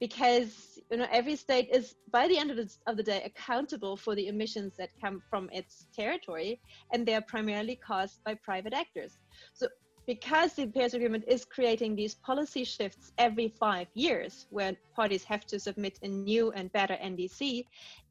because 0.00 0.78
you 0.90 0.98
know 0.98 1.06
every 1.10 1.36
state 1.36 1.68
is 1.72 1.94
by 2.10 2.28
the 2.28 2.38
end 2.38 2.50
of 2.50 2.56
the, 2.56 2.70
of 2.86 2.96
the 2.96 3.02
day 3.02 3.22
accountable 3.24 3.96
for 3.96 4.14
the 4.14 4.28
emissions 4.28 4.74
that 4.78 4.90
come 5.00 5.20
from 5.28 5.50
its 5.52 5.86
territory, 5.94 6.60
and 6.92 7.06
they 7.06 7.14
are 7.14 7.22
primarily 7.22 7.76
caused 7.76 8.22
by 8.24 8.34
private 8.34 8.72
actors. 8.72 9.18
So 9.52 9.68
because 10.06 10.52
the 10.54 10.66
Paris 10.66 10.94
Agreement 10.94 11.24
is 11.26 11.44
creating 11.44 11.96
these 11.96 12.14
policy 12.14 12.64
shifts 12.64 13.12
every 13.18 13.48
five 13.48 13.88
years, 13.94 14.46
where 14.50 14.76
parties 14.94 15.24
have 15.24 15.46
to 15.46 15.58
submit 15.58 15.98
a 16.02 16.08
new 16.08 16.52
and 16.52 16.72
better 16.72 16.94
NDC, 16.94 17.64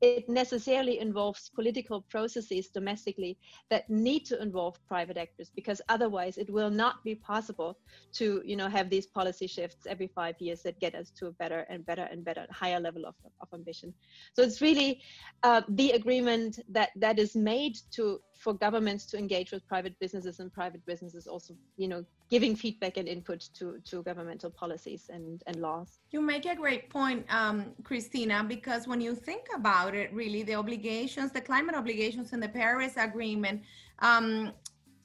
it 0.04 0.28
necessarily 0.28 1.00
involves 1.00 1.50
political 1.50 2.02
processes 2.02 2.68
domestically 2.68 3.38
that 3.70 3.90
need 3.90 4.26
to 4.26 4.42
involve 4.42 4.78
private 4.86 5.16
actors, 5.16 5.50
because 5.56 5.82
otherwise 5.88 6.38
it 6.38 6.50
will 6.50 6.70
not 6.70 7.02
be 7.06 7.16
possible 7.16 7.78
to, 8.12 8.42
you 8.46 8.58
know, 8.58 8.68
have 8.68 8.90
these 8.90 9.06
policy 9.06 9.48
shifts 9.48 9.88
every 9.88 10.08
five 10.08 10.36
years 10.42 10.62
that 10.64 10.78
get 10.82 10.94
us 10.94 11.10
to 11.12 11.28
a 11.28 11.32
better 11.32 11.66
and 11.70 11.86
better 11.86 12.08
and 12.12 12.26
better, 12.26 12.46
higher 12.52 12.82
level 12.82 13.06
of, 13.06 13.16
of 13.40 13.48
ambition. 13.54 13.94
So 14.34 14.44
it's 14.44 14.62
really 14.62 15.02
uh, 15.44 15.62
the 15.70 15.92
agreement 15.92 16.60
that 16.68 16.90
that 16.98 17.18
is 17.18 17.34
made 17.34 17.78
to 17.92 18.20
for 18.44 18.54
governments 18.54 19.06
to 19.06 19.18
engage 19.18 19.52
with 19.52 19.66
private 19.68 19.98
businesses 20.00 20.40
and 20.42 20.52
private 20.52 20.86
businesses 20.86 21.28
also 21.28 21.56
you 21.78 21.88
know 21.88 22.04
giving 22.30 22.56
feedback 22.56 22.98
and 22.98 23.08
input 23.08 23.48
to 23.54 23.80
to 23.86 24.04
governmental 24.04 24.50
policies 24.50 25.10
and 25.10 25.42
and 25.48 25.56
laws 25.58 26.00
you 26.12 26.20
make 26.20 26.46
a 26.46 26.56
great 26.56 26.90
point 26.90 27.26
um, 27.30 27.72
christina 27.84 28.44
because 28.48 28.88
when 28.88 29.00
you 29.00 29.16
think 29.16 29.46
about 29.56 29.93
it 29.96 30.14
really 30.14 30.44
the 30.44 30.56
obligations 30.56 31.32
the 31.32 31.42
climate 31.42 31.76
obligations 31.76 32.34
in 32.34 32.40
the 32.40 32.50
paris 32.50 32.94
agreement 32.98 33.62
um, 34.00 34.52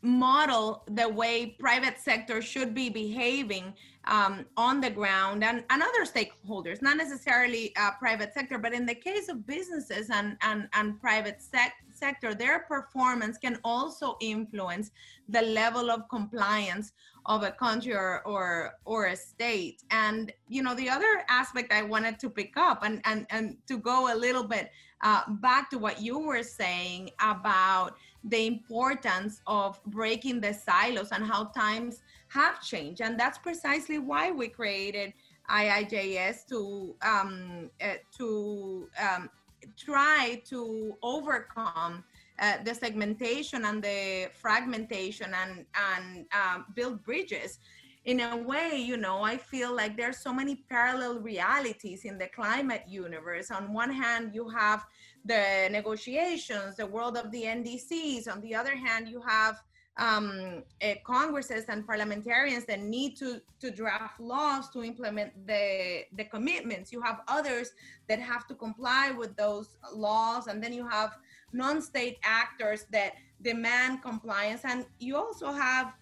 model 0.02 0.84
the 0.92 1.08
way 1.08 1.56
private 1.58 1.98
sector 1.98 2.40
should 2.40 2.74
be 2.74 2.88
behaving 2.88 3.74
um, 4.04 4.46
on 4.56 4.80
the 4.80 4.90
ground 4.90 5.44
and, 5.44 5.64
and 5.70 5.82
other 5.82 6.04
stakeholders, 6.04 6.80
not 6.80 6.96
necessarily 6.96 7.74
uh, 7.76 7.90
private 7.98 8.32
sector, 8.32 8.58
but 8.58 8.72
in 8.72 8.86
the 8.86 8.94
case 8.94 9.28
of 9.28 9.46
businesses 9.46 10.08
and, 10.10 10.36
and, 10.42 10.68
and 10.72 11.00
private 11.00 11.42
sec- 11.42 11.74
sector, 11.92 12.34
their 12.34 12.60
performance 12.60 13.36
can 13.36 13.58
also 13.64 14.16
influence 14.20 14.90
the 15.28 15.42
level 15.42 15.90
of 15.90 16.08
compliance 16.08 16.92
of 17.28 17.42
a 17.42 17.50
country 17.50 17.94
or, 17.94 18.22
or, 18.26 18.74
or 18.84 19.06
a 19.06 19.16
state. 19.16 19.82
And, 19.90 20.32
you 20.48 20.62
know, 20.62 20.74
the 20.74 20.88
other 20.88 21.24
aspect 21.28 21.72
I 21.72 21.82
wanted 21.82 22.18
to 22.20 22.30
pick 22.30 22.56
up 22.56 22.82
and, 22.82 23.00
and, 23.04 23.26
and 23.30 23.56
to 23.68 23.78
go 23.78 24.12
a 24.12 24.16
little 24.16 24.42
bit 24.42 24.72
uh, 25.02 25.22
back 25.34 25.70
to 25.70 25.78
what 25.78 26.00
you 26.00 26.18
were 26.18 26.42
saying 26.42 27.10
about 27.20 27.96
the 28.24 28.46
importance 28.46 29.40
of 29.46 29.80
breaking 29.84 30.40
the 30.40 30.52
silos 30.52 31.10
and 31.12 31.24
how 31.24 31.44
times 31.44 32.02
have 32.28 32.62
changed. 32.62 33.02
And 33.02 33.20
that's 33.20 33.38
precisely 33.38 33.98
why 33.98 34.30
we 34.30 34.48
created 34.48 35.12
IIJS 35.50 36.46
to 36.48 36.94
um, 37.02 37.70
uh, 37.80 37.94
to 38.18 38.88
um, 39.00 39.30
try 39.76 40.42
to 40.46 40.96
overcome 41.02 42.04
uh, 42.40 42.58
the 42.64 42.74
segmentation 42.74 43.64
and 43.64 43.82
the 43.82 44.28
fragmentation 44.32 45.32
and 45.34 45.66
and 45.92 46.26
um, 46.32 46.66
build 46.74 47.02
bridges. 47.04 47.58
In 48.04 48.20
a 48.20 48.36
way 48.36 48.76
you 48.76 48.96
know 48.96 49.22
i 49.22 49.36
feel 49.36 49.74
like 49.74 49.96
there's 49.96 50.18
so 50.18 50.32
many 50.32 50.54
parallel 50.70 51.20
realities 51.20 52.04
in 52.04 52.16
the 52.16 52.28
climate 52.28 52.84
universe. 52.88 53.50
On 53.50 53.72
one 53.72 53.92
hand 53.92 54.34
you 54.34 54.48
have 54.48 54.86
the 55.24 55.68
negotiations 55.70 56.76
the 56.76 56.86
world 56.86 57.16
of 57.16 57.30
the 57.32 57.42
ndcs 57.42 58.28
on 58.32 58.40
the 58.40 58.54
other 58.54 58.76
hand 58.76 59.08
you 59.08 59.20
have 59.20 59.60
um, 59.98 60.62
uh, 60.82 60.94
congresses 61.04 61.64
and 61.68 61.86
parliamentarians 61.86 62.64
that 62.66 62.80
need 62.80 63.16
to 63.16 63.40
to 63.60 63.70
draft 63.70 64.20
laws 64.20 64.70
to 64.70 64.84
implement 64.84 65.46
the 65.46 66.04
the 66.12 66.24
commitments. 66.24 66.92
You 66.92 67.02
have 67.02 67.20
others 67.26 67.72
that 68.08 68.20
have 68.20 68.46
to 68.46 68.54
comply 68.54 69.10
with 69.10 69.36
those 69.36 69.76
laws, 69.92 70.46
and 70.46 70.62
then 70.62 70.72
you 70.72 70.88
have 70.88 71.10
non-state 71.52 72.18
actors 72.22 72.86
that 72.92 73.14
demand 73.42 74.02
compliance, 74.02 74.62
and 74.64 74.86
you 74.98 75.16
also 75.16 75.52
have 75.52 75.94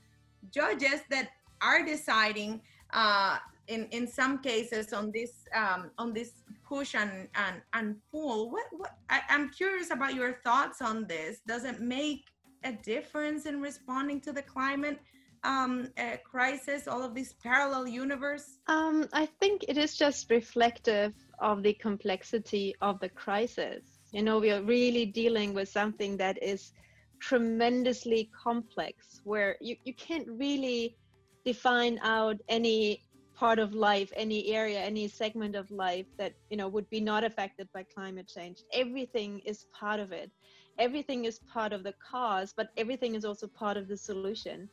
judges 0.51 1.01
that 1.11 1.31
are 1.61 1.85
deciding 1.85 2.61
uh, 2.93 3.39
in 3.69 3.87
in 3.91 4.07
some 4.07 4.39
cases 4.39 4.93
on 4.93 5.11
this 5.11 5.33
um, 5.55 5.91
on 5.99 6.13
this 6.13 6.43
push 6.67 6.95
and 6.95 7.29
and 7.35 7.63
and 7.73 7.97
pull. 8.11 8.51
What 8.51 8.67
what 8.73 8.97
I, 9.11 9.21
I'm 9.29 9.51
curious 9.51 9.91
about 9.91 10.15
your 10.15 10.35
thoughts 10.45 10.81
on 10.81 11.07
this. 11.07 11.41
Does 11.47 11.65
it 11.65 11.81
make 11.81 12.25
a 12.65 12.73
difference 12.73 13.47
in 13.47 13.61
responding 13.61 14.21
to 14.23 14.33
the 14.33 14.43
climate 14.43 14.99
um, 15.45 15.89
uh, 15.99 16.17
crisis, 16.25 16.89
all 16.89 17.03
of 17.03 17.15
this 17.15 17.35
parallel 17.43 17.87
universe? 17.87 18.59
Um, 18.67 19.07
I 19.13 19.27
think 19.27 19.65
it 19.69 19.79
is 19.79 19.97
just 19.97 20.31
reflective 20.31 21.15
of 21.39 21.63
the 21.63 21.75
complexity 21.75 22.75
of 22.81 22.99
the 23.01 23.09
crisis. 23.09 23.96
You 24.13 24.23
know, 24.23 24.39
we 24.39 24.51
are 24.51 24.63
really 24.63 25.07
dealing 25.07 25.55
with 25.55 25.69
something 25.69 26.17
that 26.19 26.43
is 26.43 26.73
tremendously 27.21 28.31
complex, 28.43 29.21
where 29.25 29.57
you, 29.61 29.77
you 29.85 29.95
can't 29.95 30.29
really 30.29 30.97
define 31.45 31.99
out 32.03 32.37
any 32.49 33.03
part 33.39 33.59
of 33.59 33.75
life 33.75 34.11
any 34.17 34.51
area 34.51 34.81
any 34.81 35.07
segment 35.07 35.55
of 35.55 35.71
life 35.71 36.07
that 36.17 36.33
you 36.49 36.57
know 36.57 36.69
would 36.69 36.89
be 36.89 37.01
not 37.01 37.23
affected 37.23 37.69
by 37.75 37.85
climate 37.95 38.27
change 38.27 38.65
everything 38.73 39.41
is 39.45 39.67
part 39.79 40.01
of 40.01 40.11
it 40.11 40.33
everything 40.79 41.25
is 41.25 41.41
part 41.53 41.73
of 41.73 41.83
the 41.83 41.95
cause, 42.11 42.53
but 42.57 42.69
everything 42.77 43.15
is 43.15 43.25
also 43.25 43.49
part 43.49 43.77
of 43.77 43.89
the 43.89 43.97
solution. 43.97 44.69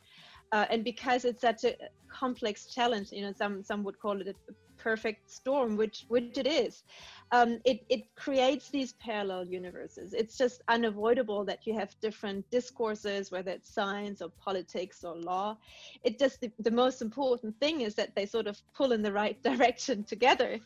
Uh, 0.51 0.65
and 0.69 0.83
because 0.83 1.25
it's 1.25 1.41
such 1.41 1.63
a 1.63 1.75
complex 2.11 2.67
challenge, 2.67 3.09
you 3.11 3.21
know, 3.21 3.33
some 3.35 3.63
some 3.63 3.83
would 3.83 3.99
call 3.99 4.19
it 4.21 4.27
a 4.27 4.53
perfect 4.83 5.31
storm, 5.31 5.77
which 5.77 6.05
which 6.09 6.37
it 6.37 6.47
is. 6.47 6.83
Um, 7.31 7.59
it 7.65 7.85
it 7.89 8.03
creates 8.15 8.69
these 8.69 8.93
parallel 8.93 9.45
universes. 9.45 10.13
It's 10.13 10.37
just 10.37 10.61
unavoidable 10.67 11.45
that 11.45 11.65
you 11.65 11.73
have 11.73 11.95
different 12.01 12.49
discourses, 12.51 13.31
whether 13.31 13.51
it's 13.51 13.73
science 13.73 14.21
or 14.21 14.29
politics 14.29 15.03
or 15.03 15.15
law. 15.15 15.57
It 16.03 16.19
just 16.19 16.41
the, 16.41 16.51
the 16.59 16.71
most 16.83 17.01
important 17.01 17.59
thing 17.59 17.81
is 17.81 17.95
that 17.95 18.13
they 18.15 18.25
sort 18.25 18.47
of 18.47 18.61
pull 18.75 18.91
in 18.91 19.01
the 19.01 19.13
right 19.13 19.41
direction 19.49 20.03
together, 20.03 20.59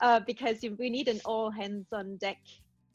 uh, 0.00 0.20
because 0.20 0.62
you, 0.62 0.76
we 0.78 0.88
need 0.88 1.08
an 1.08 1.20
all 1.24 1.50
hands 1.50 1.88
on 1.92 2.16
deck 2.16 2.38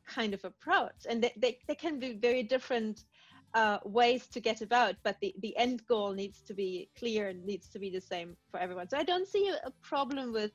kind 0.09 0.33
of 0.33 0.43
approach 0.43 1.05
and 1.07 1.23
they, 1.23 1.31
they, 1.37 1.59
they 1.67 1.75
can 1.75 1.99
be 1.99 2.13
very 2.13 2.41
different 2.41 3.03
uh, 3.53 3.79
ways 3.83 4.27
to 4.27 4.39
get 4.39 4.61
about 4.61 4.95
but 5.03 5.17
the, 5.21 5.33
the 5.41 5.55
end 5.57 5.85
goal 5.87 6.13
needs 6.13 6.41
to 6.41 6.53
be 6.53 6.89
clear 6.97 7.29
and 7.29 7.43
needs 7.45 7.67
to 7.69 7.79
be 7.79 7.89
the 7.89 8.01
same 8.01 8.37
for 8.51 8.59
everyone. 8.59 8.87
So 8.87 8.97
i 8.97 9.03
don't 9.03 9.27
see 9.27 9.49
a 9.49 9.71
problem 9.81 10.31
with 10.33 10.51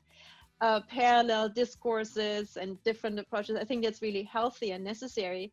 uh, 0.60 0.80
parallel 0.88 1.48
discourses 1.48 2.56
and 2.56 2.82
different 2.84 3.18
approaches. 3.18 3.56
I 3.56 3.64
think 3.64 3.84
that's 3.84 4.02
really 4.02 4.22
healthy 4.22 4.70
and 4.70 4.84
necessary. 4.84 5.52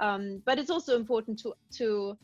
Um, 0.00 0.42
but 0.46 0.58
it's 0.58 0.70
also 0.70 0.96
important 0.96 1.38
to 1.40 1.54
to 1.76 2.16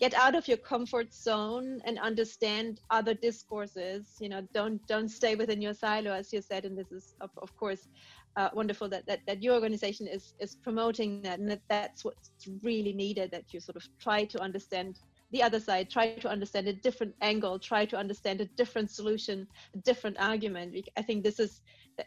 get 0.00 0.14
out 0.14 0.34
of 0.34 0.48
your 0.48 0.56
comfort 0.56 1.14
zone 1.14 1.80
and 1.84 1.98
understand 1.98 2.80
other 2.90 3.14
discourses. 3.14 4.16
You 4.20 4.28
know 4.30 4.46
don't 4.52 4.84
don't 4.86 5.08
stay 5.08 5.34
within 5.34 5.60
your 5.62 5.74
silo 5.74 6.12
as 6.12 6.32
you 6.32 6.40
said 6.40 6.64
and 6.64 6.76
this 6.76 6.90
is 6.90 7.14
of, 7.20 7.30
of 7.36 7.54
course 7.56 7.88
uh, 8.36 8.48
wonderful 8.54 8.88
that, 8.88 9.06
that 9.06 9.20
that 9.26 9.42
your 9.42 9.54
organization 9.54 10.06
is 10.06 10.34
is 10.40 10.56
promoting 10.62 11.22
that 11.22 11.38
and 11.38 11.50
that 11.50 11.62
that's 11.68 12.04
what's 12.04 12.30
really 12.62 12.92
needed 12.92 13.30
that 13.30 13.44
you 13.52 13.60
sort 13.60 13.76
of 13.76 13.84
try 14.00 14.24
to 14.24 14.40
understand 14.40 14.98
the 15.32 15.42
other 15.42 15.60
side 15.60 15.90
try 15.90 16.14
to 16.14 16.28
understand 16.28 16.68
a 16.68 16.72
different 16.72 17.14
angle 17.20 17.58
try 17.58 17.84
to 17.84 17.96
understand 17.96 18.40
a 18.40 18.48
different 18.56 18.90
solution 18.90 19.46
a 19.74 19.78
different 19.78 20.16
argument. 20.18 20.74
I 20.96 21.02
think 21.02 21.24
this 21.24 21.40
is 21.40 21.60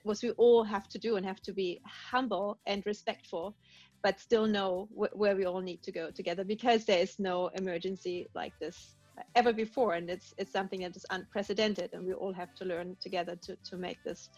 what 0.03 0.19
we 0.23 0.31
all 0.31 0.63
have 0.63 0.87
to 0.89 0.99
do 0.99 1.15
and 1.15 1.25
have 1.25 1.41
to 1.41 1.53
be 1.53 1.79
humble 2.11 2.59
and 2.65 2.83
respectful 2.85 3.55
but 4.03 4.19
still 4.19 4.45
know 4.45 4.87
wh- 4.91 5.15
where 5.17 5.35
we 5.35 5.45
all 5.45 5.61
need 5.61 5.81
to 5.83 5.91
go 5.91 6.11
together 6.11 6.43
because 6.43 6.85
there 6.85 6.99
is 6.99 7.15
no 7.17 7.49
emergency 7.55 8.27
like 8.35 8.53
this 8.61 8.95
ever 9.35 9.53
before. 9.53 9.93
And 9.93 10.09
it's 10.09 10.33
it's 10.37 10.51
something 10.51 10.81
that 10.81 10.95
is 10.95 11.05
unprecedented 11.09 11.89
and 11.93 12.05
we 12.05 12.13
all 12.13 12.33
have 12.33 12.53
to 12.55 12.65
learn 12.65 12.95
together 13.01 13.35
to 13.43 13.57
to 13.69 13.77
make 13.77 13.97
this 14.03 14.29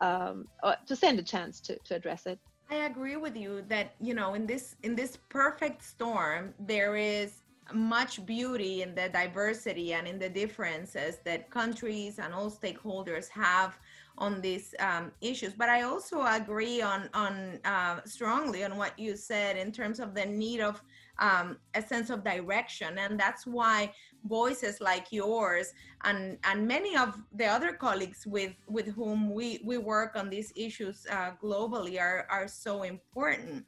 um, 0.00 0.46
or 0.62 0.76
to 0.86 0.96
stand 0.96 1.18
a 1.18 1.22
chance 1.22 1.60
to, 1.60 1.78
to 1.84 1.94
address 1.94 2.26
it. 2.26 2.38
I 2.70 2.76
agree 2.86 3.16
with 3.16 3.36
you 3.36 3.64
that 3.68 3.94
you 4.00 4.14
know 4.14 4.34
in 4.34 4.46
this 4.46 4.76
in 4.82 4.94
this 4.94 5.18
perfect 5.28 5.82
storm 5.82 6.54
there 6.60 6.96
is 6.96 7.42
much 7.72 8.24
beauty 8.24 8.82
in 8.82 8.94
the 8.94 9.08
diversity 9.08 9.92
and 9.92 10.06
in 10.06 10.18
the 10.18 10.28
differences 10.28 11.18
that 11.24 11.50
countries 11.50 12.18
and 12.18 12.32
all 12.32 12.50
stakeholders 12.50 13.28
have 13.28 13.78
on 14.16 14.40
these 14.40 14.74
um, 14.80 15.12
issues. 15.20 15.52
But 15.52 15.68
I 15.68 15.82
also 15.82 16.24
agree 16.24 16.82
on 16.82 17.08
on 17.14 17.58
uh, 17.64 18.00
strongly 18.04 18.64
on 18.64 18.76
what 18.76 18.98
you 18.98 19.16
said 19.16 19.56
in 19.56 19.72
terms 19.72 20.00
of 20.00 20.14
the 20.14 20.26
need 20.26 20.60
of 20.60 20.82
um, 21.18 21.58
a 21.74 21.82
sense 21.82 22.10
of 22.10 22.24
direction, 22.24 22.98
and 22.98 23.18
that's 23.18 23.46
why 23.46 23.92
voices 24.24 24.80
like 24.80 25.12
yours 25.12 25.72
and 26.04 26.38
and 26.44 26.66
many 26.66 26.96
of 26.96 27.18
the 27.34 27.46
other 27.46 27.72
colleagues 27.72 28.26
with 28.26 28.54
with 28.66 28.88
whom 28.94 29.32
we 29.32 29.60
we 29.64 29.78
work 29.78 30.16
on 30.16 30.30
these 30.30 30.52
issues 30.56 31.06
uh, 31.10 31.32
globally 31.42 32.00
are 32.00 32.26
are 32.30 32.48
so 32.48 32.82
important. 32.82 33.64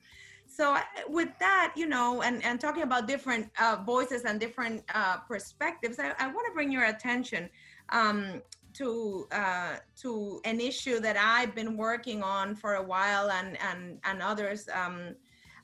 So 0.46 0.74
uh, 0.74 0.80
with 1.08 1.30
that 1.38 1.72
you 1.76 1.86
know 1.86 2.22
and 2.22 2.44
and 2.44 2.60
talking 2.60 2.82
about 2.82 3.06
different 3.06 3.50
uh, 3.60 3.76
voices 3.84 4.24
and 4.24 4.40
different 4.40 4.82
uh, 4.94 5.18
perspectives 5.18 6.00
i, 6.00 6.12
I 6.18 6.26
want 6.26 6.44
to 6.48 6.52
bring 6.52 6.72
your 6.72 6.84
attention 6.84 7.48
um, 7.90 8.42
to 8.74 9.28
uh, 9.30 9.76
to 10.02 10.40
an 10.44 10.60
issue 10.60 10.98
that 11.00 11.16
i've 11.16 11.54
been 11.54 11.76
working 11.76 12.22
on 12.22 12.56
for 12.56 12.74
a 12.74 12.82
while 12.82 13.30
and 13.30 13.56
and 13.62 14.00
and 14.04 14.20
others 14.20 14.68
um, 14.74 15.14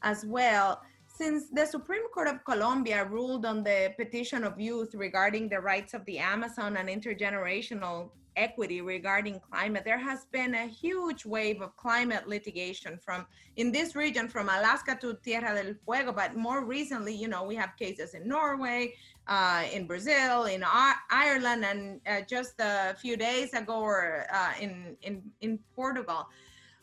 as 0.03 0.25
well 0.25 0.83
since 1.17 1.49
the 1.49 1.67
Supreme 1.67 2.09
Court 2.13 2.29
of 2.29 2.45
Colombia 2.45 3.05
ruled 3.05 3.47
on 3.47 3.63
the 3.63 3.95
petition 3.97 4.45
of 4.45 4.61
youth 4.61 4.95
regarding 4.95 5.49
the 5.49 5.61
rights 5.61 5.95
of 5.95 6.05
the 6.05 6.19
Amazon 6.19 6.77
and 6.77 6.89
intergenerational 6.89 8.11
equity 8.37 8.83
regarding 8.83 9.41
climate, 9.41 9.83
there 9.85 9.99
has 9.99 10.27
been 10.27 10.55
a 10.55 10.67
huge 10.67 11.25
wave 11.25 11.63
of 11.63 11.75
climate 11.77 12.29
litigation 12.29 12.99
from 13.03 13.27
in 13.57 13.73
this 13.73 13.97
region, 13.97 14.29
from 14.29 14.51
Alaska 14.51 14.99
to 15.01 15.17
Tierra 15.25 15.55
del 15.55 15.75
Fuego. 15.87 16.13
But 16.13 16.37
more 16.37 16.65
recently, 16.67 17.15
you 17.15 17.29
know, 17.29 17.45
we 17.45 17.57
have 17.57 17.71
cases 17.79 18.13
in 18.13 18.29
Norway, 18.29 18.93
uh, 19.27 19.65
in 19.73 19.87
Brazil, 19.87 20.45
in 20.45 20.63
Ireland, 21.11 21.65
and 21.65 22.01
uh, 22.07 22.21
just 22.29 22.55
a 22.61 22.95
few 23.01 23.17
days 23.17 23.55
ago, 23.55 23.81
or 23.81 24.27
uh, 24.31 24.53
in 24.61 24.99
in 25.01 25.23
in 25.41 25.59
Portugal. 25.75 26.29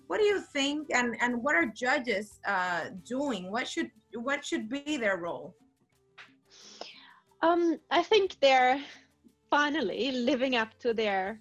What 0.07 0.19
do 0.19 0.25
you 0.25 0.41
think, 0.41 0.89
and 0.93 1.15
and 1.22 1.41
what 1.43 1.55
are 1.55 1.65
judges 1.65 2.39
uh, 2.46 2.89
doing? 3.05 3.51
What 3.51 3.68
should 3.68 3.89
what 4.13 4.46
should 4.46 4.70
be 4.70 4.98
their 4.98 5.18
role? 5.18 5.55
Um, 7.42 7.79
I 7.92 8.03
think 8.03 8.37
they're 8.39 8.81
finally 9.50 10.11
living 10.11 10.55
up 10.55 10.79
to 10.79 10.94
their 10.94 11.39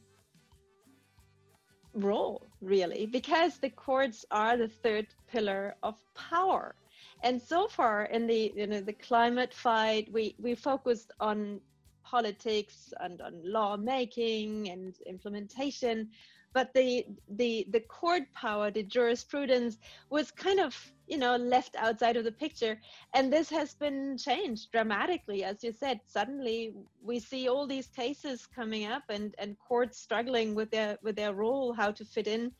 role, 1.94 2.46
really, 2.60 3.06
because 3.06 3.58
the 3.58 3.70
courts 3.70 4.24
are 4.30 4.56
the 4.56 4.68
third 4.68 5.06
pillar 5.28 5.76
of 5.82 5.94
power. 6.14 6.74
And 7.22 7.40
so 7.40 7.68
far 7.68 8.06
in 8.06 8.26
the 8.26 8.52
you 8.56 8.66
know 8.66 8.80
the 8.80 8.92
climate 8.92 9.54
fight, 9.54 10.12
we 10.12 10.34
we 10.38 10.54
focused 10.54 11.12
on 11.20 11.60
politics 12.04 12.92
and 13.00 13.22
on 13.22 13.40
lawmaking 13.44 14.70
and 14.70 14.94
implementation, 15.06 16.08
but 16.52 16.72
the 16.74 17.06
the 17.36 17.66
the 17.70 17.80
court 17.80 18.22
power 18.34 18.70
the 18.70 18.82
jurisprudence 18.82 19.78
was 20.10 20.30
kind 20.30 20.60
of 20.60 20.74
you 21.06 21.18
know 21.18 21.36
left 21.36 21.76
outside 21.76 22.16
of 22.16 22.24
the 22.24 22.32
picture. 22.32 22.78
And 23.14 23.32
this 23.32 23.50
has 23.50 23.74
been 23.74 24.16
changed 24.16 24.72
dramatically 24.72 25.44
as 25.44 25.62
you 25.64 25.72
said. 25.72 26.00
Suddenly 26.06 26.74
we 27.02 27.18
see 27.18 27.48
all 27.48 27.66
these 27.66 27.88
cases 27.88 28.46
coming 28.46 28.86
up 28.86 29.04
and 29.08 29.34
and 29.38 29.56
courts 29.58 29.98
struggling 29.98 30.54
with 30.54 30.70
their 30.70 30.98
with 31.02 31.16
their 31.16 31.34
role 31.34 31.72
how 31.72 31.90
to 31.92 32.04
fit 32.04 32.26
in 32.26 32.52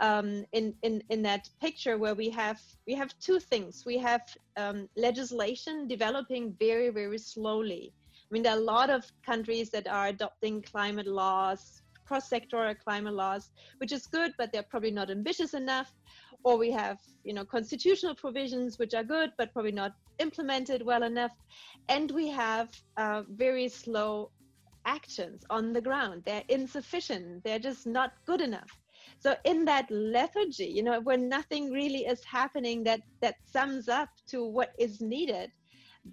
um, 0.00 0.44
in, 0.52 0.74
in 0.82 1.02
in 1.10 1.22
that 1.22 1.48
picture 1.60 1.98
where 1.98 2.14
we 2.14 2.30
have 2.30 2.60
we 2.86 2.94
have 2.94 3.18
two 3.20 3.38
things. 3.38 3.84
We 3.84 3.98
have 3.98 4.22
um, 4.56 4.88
legislation 4.96 5.86
developing 5.88 6.54
very 6.58 6.90
very 6.90 7.18
slowly. 7.18 7.92
I 8.12 8.28
mean, 8.32 8.42
there 8.44 8.52
are 8.52 8.58
a 8.58 8.72
lot 8.76 8.90
of 8.90 9.10
countries 9.26 9.70
that 9.70 9.88
are 9.88 10.06
adopting 10.08 10.62
climate 10.62 11.08
laws 11.08 11.82
cross-sectoral 12.10 12.76
climate 12.86 13.14
laws, 13.14 13.50
which 13.78 13.92
is 13.92 14.04
good, 14.18 14.30
but 14.36 14.48
they're 14.52 14.70
probably 14.72 14.94
not 15.00 15.10
ambitious 15.18 15.52
enough. 15.54 15.90
Or 16.42 16.58
we 16.64 16.70
have, 16.82 16.98
you 17.28 17.34
know, 17.36 17.44
constitutional 17.44 18.14
provisions 18.24 18.78
which 18.80 18.94
are 18.94 19.04
good, 19.16 19.30
but 19.38 19.52
probably 19.52 19.76
not 19.82 19.92
implemented 20.18 20.80
well 20.90 21.04
enough. 21.12 21.34
And 21.88 22.10
we 22.10 22.26
have 22.44 22.68
uh, 22.96 23.22
very 23.44 23.68
slow 23.68 24.30
actions 24.86 25.44
on 25.50 25.72
the 25.72 25.84
ground. 25.88 26.22
They're 26.26 26.48
insufficient. 26.48 27.44
They're 27.44 27.64
just 27.70 27.86
not 27.86 28.10
good 28.26 28.40
enough. 28.40 28.72
So 29.24 29.36
in 29.44 29.64
that 29.66 29.86
lethargy, 29.90 30.70
you 30.76 30.82
know, 30.82 30.98
where 31.00 31.22
nothing 31.38 31.70
really 31.70 32.02
is 32.12 32.24
happening 32.24 32.82
that 32.84 33.02
that 33.22 33.36
sums 33.56 33.88
up 34.00 34.08
to 34.30 34.38
what 34.56 34.70
is 34.78 35.00
needed, 35.00 35.48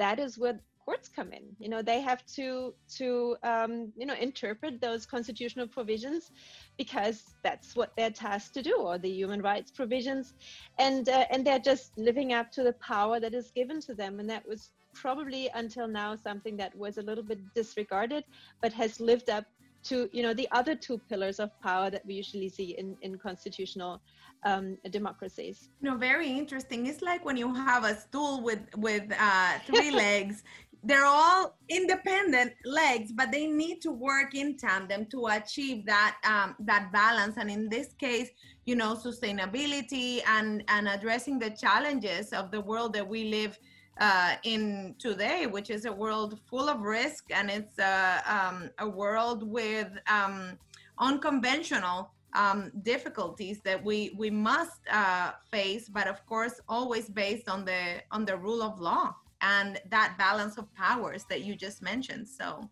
that 0.03 0.19
is 0.19 0.38
what 0.38 0.57
courts 0.88 1.10
come 1.10 1.34
in. 1.34 1.43
You 1.60 1.69
know 1.69 1.82
they 1.82 2.00
have 2.02 2.26
to 2.38 2.73
to 3.00 3.36
um, 3.43 3.91
you 3.97 4.06
know 4.06 4.15
interpret 4.28 4.80
those 4.80 5.06
constitutional 5.06 5.67
provisions 5.67 6.32
because 6.78 7.17
that's 7.43 7.76
what 7.76 7.91
they're 7.97 8.17
tasked 8.26 8.54
to 8.54 8.63
do 8.63 8.76
or 8.88 8.97
the 8.97 9.13
human 9.21 9.41
rights 9.41 9.69
provisions. 9.69 10.34
And 10.80 11.10
uh, 11.10 11.26
and 11.32 11.45
they're 11.45 11.67
just 11.71 11.97
living 11.97 12.32
up 12.39 12.52
to 12.54 12.63
the 12.63 12.73
power 12.93 13.19
that 13.19 13.34
is 13.34 13.52
given 13.52 13.82
to 13.82 13.93
them. 13.93 14.19
And 14.21 14.30
that 14.30 14.47
was 14.47 14.71
probably 14.93 15.50
until 15.54 15.88
now 15.88 16.15
something 16.15 16.56
that 16.58 16.76
was 16.76 16.97
a 16.97 17.02
little 17.02 17.23
bit 17.23 17.39
disregarded 17.54 18.23
but 18.62 18.73
has 18.73 19.00
lived 19.00 19.30
up 19.30 19.45
to 19.89 20.10
you 20.12 20.23
know 20.23 20.34
the 20.34 20.47
other 20.52 20.76
two 20.76 20.97
pillars 21.10 21.39
of 21.39 21.50
power 21.62 21.89
that 21.89 22.06
we 22.06 22.13
usually 22.13 22.50
see 22.50 22.76
in 22.78 22.95
in 23.02 23.17
constitutional 23.17 24.02
um, 24.45 24.78
democracies. 24.91 25.69
You 25.82 25.89
know, 25.89 25.97
very 25.97 26.30
interesting. 26.30 26.86
It's 26.86 27.02
like 27.02 27.26
when 27.26 27.38
you 27.38 27.54
have 27.54 27.84
a 27.84 27.95
stool 28.00 28.41
with 28.41 28.62
with 28.78 29.06
uh, 29.19 29.60
three 29.65 29.91
legs 30.06 30.43
they're 30.84 31.06
all 31.06 31.58
independent 31.69 32.54
legs 32.63 33.12
but 33.12 33.32
they 33.32 33.47
need 33.47 33.82
to 33.82 33.91
work 33.91 34.36
in 34.36 34.56
tandem 34.56 35.06
to 35.08 35.28
achieve 35.28 35.86
that 35.86 36.17
um, 36.23 36.56
that 36.60 36.91
balance 36.91 37.36
and 37.38 37.50
in 37.50 37.67
this 37.67 37.93
case 37.93 38.30
you 38.65 38.76
know 38.76 38.93
sustainability 38.95 40.21
and 40.28 40.63
and 40.67 40.88
addressing 40.88 41.39
the 41.39 41.50
challenges 41.50 42.32
of 42.32 42.52
the 42.52 42.62
world 42.62 42.93
that 42.93 43.08
we 43.08 43.30
live 43.30 43.58
uh, 43.99 44.36
in 44.43 44.95
today 44.99 45.47
which 45.47 45.69
is 45.69 45.86
a 45.86 45.91
world 45.91 46.39
full 46.45 46.69
of 46.69 46.81
risk 46.81 47.25
and 47.31 47.49
it's 47.49 47.77
a, 47.79 48.21
um, 48.25 48.69
a 48.79 48.88
world 48.88 49.43
with 49.49 49.89
um, 50.10 50.57
unconventional 50.99 52.12
um, 52.33 52.71
difficulties 52.83 53.62
that 53.62 53.83
we 53.83 54.13
we 54.17 54.29
must 54.29 54.81
uh, 54.91 55.31
face 55.49 55.89
but 55.89 56.07
of 56.07 56.25
course 56.25 56.60
always 56.67 57.10
based 57.10 57.49
on 57.49 57.65
the 57.65 58.01
on 58.12 58.25
the 58.25 58.36
rule 58.36 58.62
of 58.62 58.79
law 58.79 59.15
and 59.41 59.79
that 59.89 60.15
balance 60.17 60.57
of 60.57 60.73
powers 60.73 61.25
that 61.25 61.43
you 61.43 61.55
just 61.55 61.81
mentioned. 61.81 62.27
So, 62.27 62.69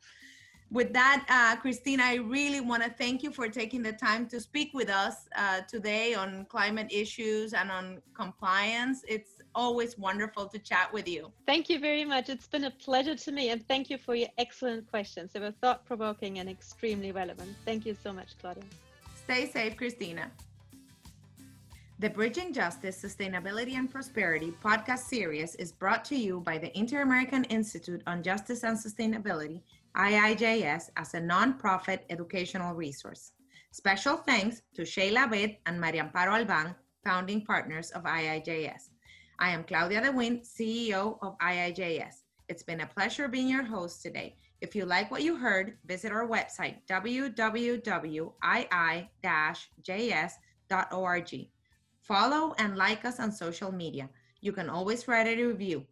with 0.71 0.93
that, 0.93 1.25
uh, 1.29 1.61
Christina, 1.61 2.03
I 2.03 2.15
really 2.15 2.59
want 2.59 2.83
to 2.83 2.89
thank 2.89 3.21
you 3.21 3.31
for 3.31 3.47
taking 3.47 3.83
the 3.83 3.93
time 3.93 4.27
to 4.29 4.41
speak 4.41 4.71
with 4.73 4.89
us 4.89 5.27
uh, 5.37 5.61
today 5.69 6.15
on 6.15 6.45
climate 6.49 6.87
issues 6.89 7.53
and 7.53 7.71
on 7.71 8.01
compliance. 8.15 9.03
It's 9.07 9.34
always 9.55 9.97
wonderful 9.97 10.45
to 10.47 10.59
chat 10.59 10.93
with 10.93 11.07
you. 11.07 11.31
Thank 11.45 11.69
you 11.69 11.79
very 11.79 12.05
much. 12.05 12.29
It's 12.29 12.47
been 12.47 12.65
a 12.65 12.71
pleasure 12.71 13.15
to 13.15 13.31
me, 13.31 13.49
and 13.49 13.67
thank 13.67 13.89
you 13.89 13.97
for 13.97 14.13
your 14.13 14.29
excellent 14.37 14.89
questions. 14.89 15.31
They 15.33 15.39
were 15.39 15.55
thought 15.61 15.85
provoking 15.85 16.39
and 16.39 16.49
extremely 16.49 17.11
relevant. 17.11 17.55
Thank 17.65 17.85
you 17.85 17.95
so 18.03 18.13
much, 18.13 18.37
Claudia. 18.39 18.63
Stay 19.23 19.49
safe, 19.49 19.75
Christina. 19.75 20.29
The 21.97 22.09
Bridging 22.09 22.51
Justice, 22.51 23.01
Sustainability, 23.01 23.75
and 23.75 23.89
Prosperity 23.89 24.53
podcast 24.61 25.05
series 25.07 25.55
is 25.55 25.71
brought 25.71 26.03
to 26.05 26.15
you 26.17 26.41
by 26.41 26.57
the 26.57 26.77
Inter 26.77 27.01
American 27.01 27.45
Institute 27.45 28.03
on 28.05 28.21
Justice 28.21 28.65
and 28.65 28.77
Sustainability, 28.77 29.61
IIJS, 29.95 30.89
as 30.97 31.13
a 31.13 31.21
nonprofit 31.21 31.99
educational 32.09 32.73
resource. 32.73 33.31
Special 33.71 34.17
thanks 34.17 34.61
to 34.73 34.85
Sheila 34.85 35.21
Abed 35.27 35.55
and 35.65 35.79
Maria 35.79 36.03
Amparo 36.03 36.33
Alban, 36.39 36.75
founding 37.05 37.45
partners 37.45 37.91
of 37.91 38.03
IIJS. 38.03 38.89
I 39.37 39.49
am 39.49 39.65
Claudia 39.65 40.01
De 40.01 40.11
Windt, 40.11 40.45
CEO 40.45 41.17
of 41.21 41.37
IIJS. 41.39 42.23
It's 42.47 42.63
been 42.63 42.81
a 42.81 42.87
pleasure 42.87 43.27
being 43.27 43.49
your 43.49 43.63
host 43.63 44.01
today. 44.01 44.37
If 44.61 44.75
you 44.75 44.85
like 44.85 45.11
what 45.11 45.23
you 45.23 45.35
heard, 45.35 45.77
visit 45.85 46.11
our 46.11 46.27
website, 46.27 46.77
www.ii-js.org. 46.89 47.49
Follow 52.01 52.53
and 52.57 52.77
like 52.77 53.03
us 53.03 53.19
on 53.19 53.31
social 53.31 53.71
media. 53.71 54.09
You 54.41 54.51
can 54.53 54.69
always 54.69 55.07
write 55.07 55.27
a 55.27 55.43
review. 55.43 55.85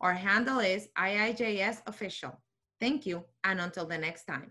Our 0.00 0.12
handle 0.14 0.58
is 0.58 0.88
IIJS 0.98 1.82
Official. 1.86 2.38
Thank 2.80 3.06
you, 3.06 3.24
and 3.44 3.60
until 3.60 3.86
the 3.86 3.96
next 3.96 4.24
time. 4.24 4.50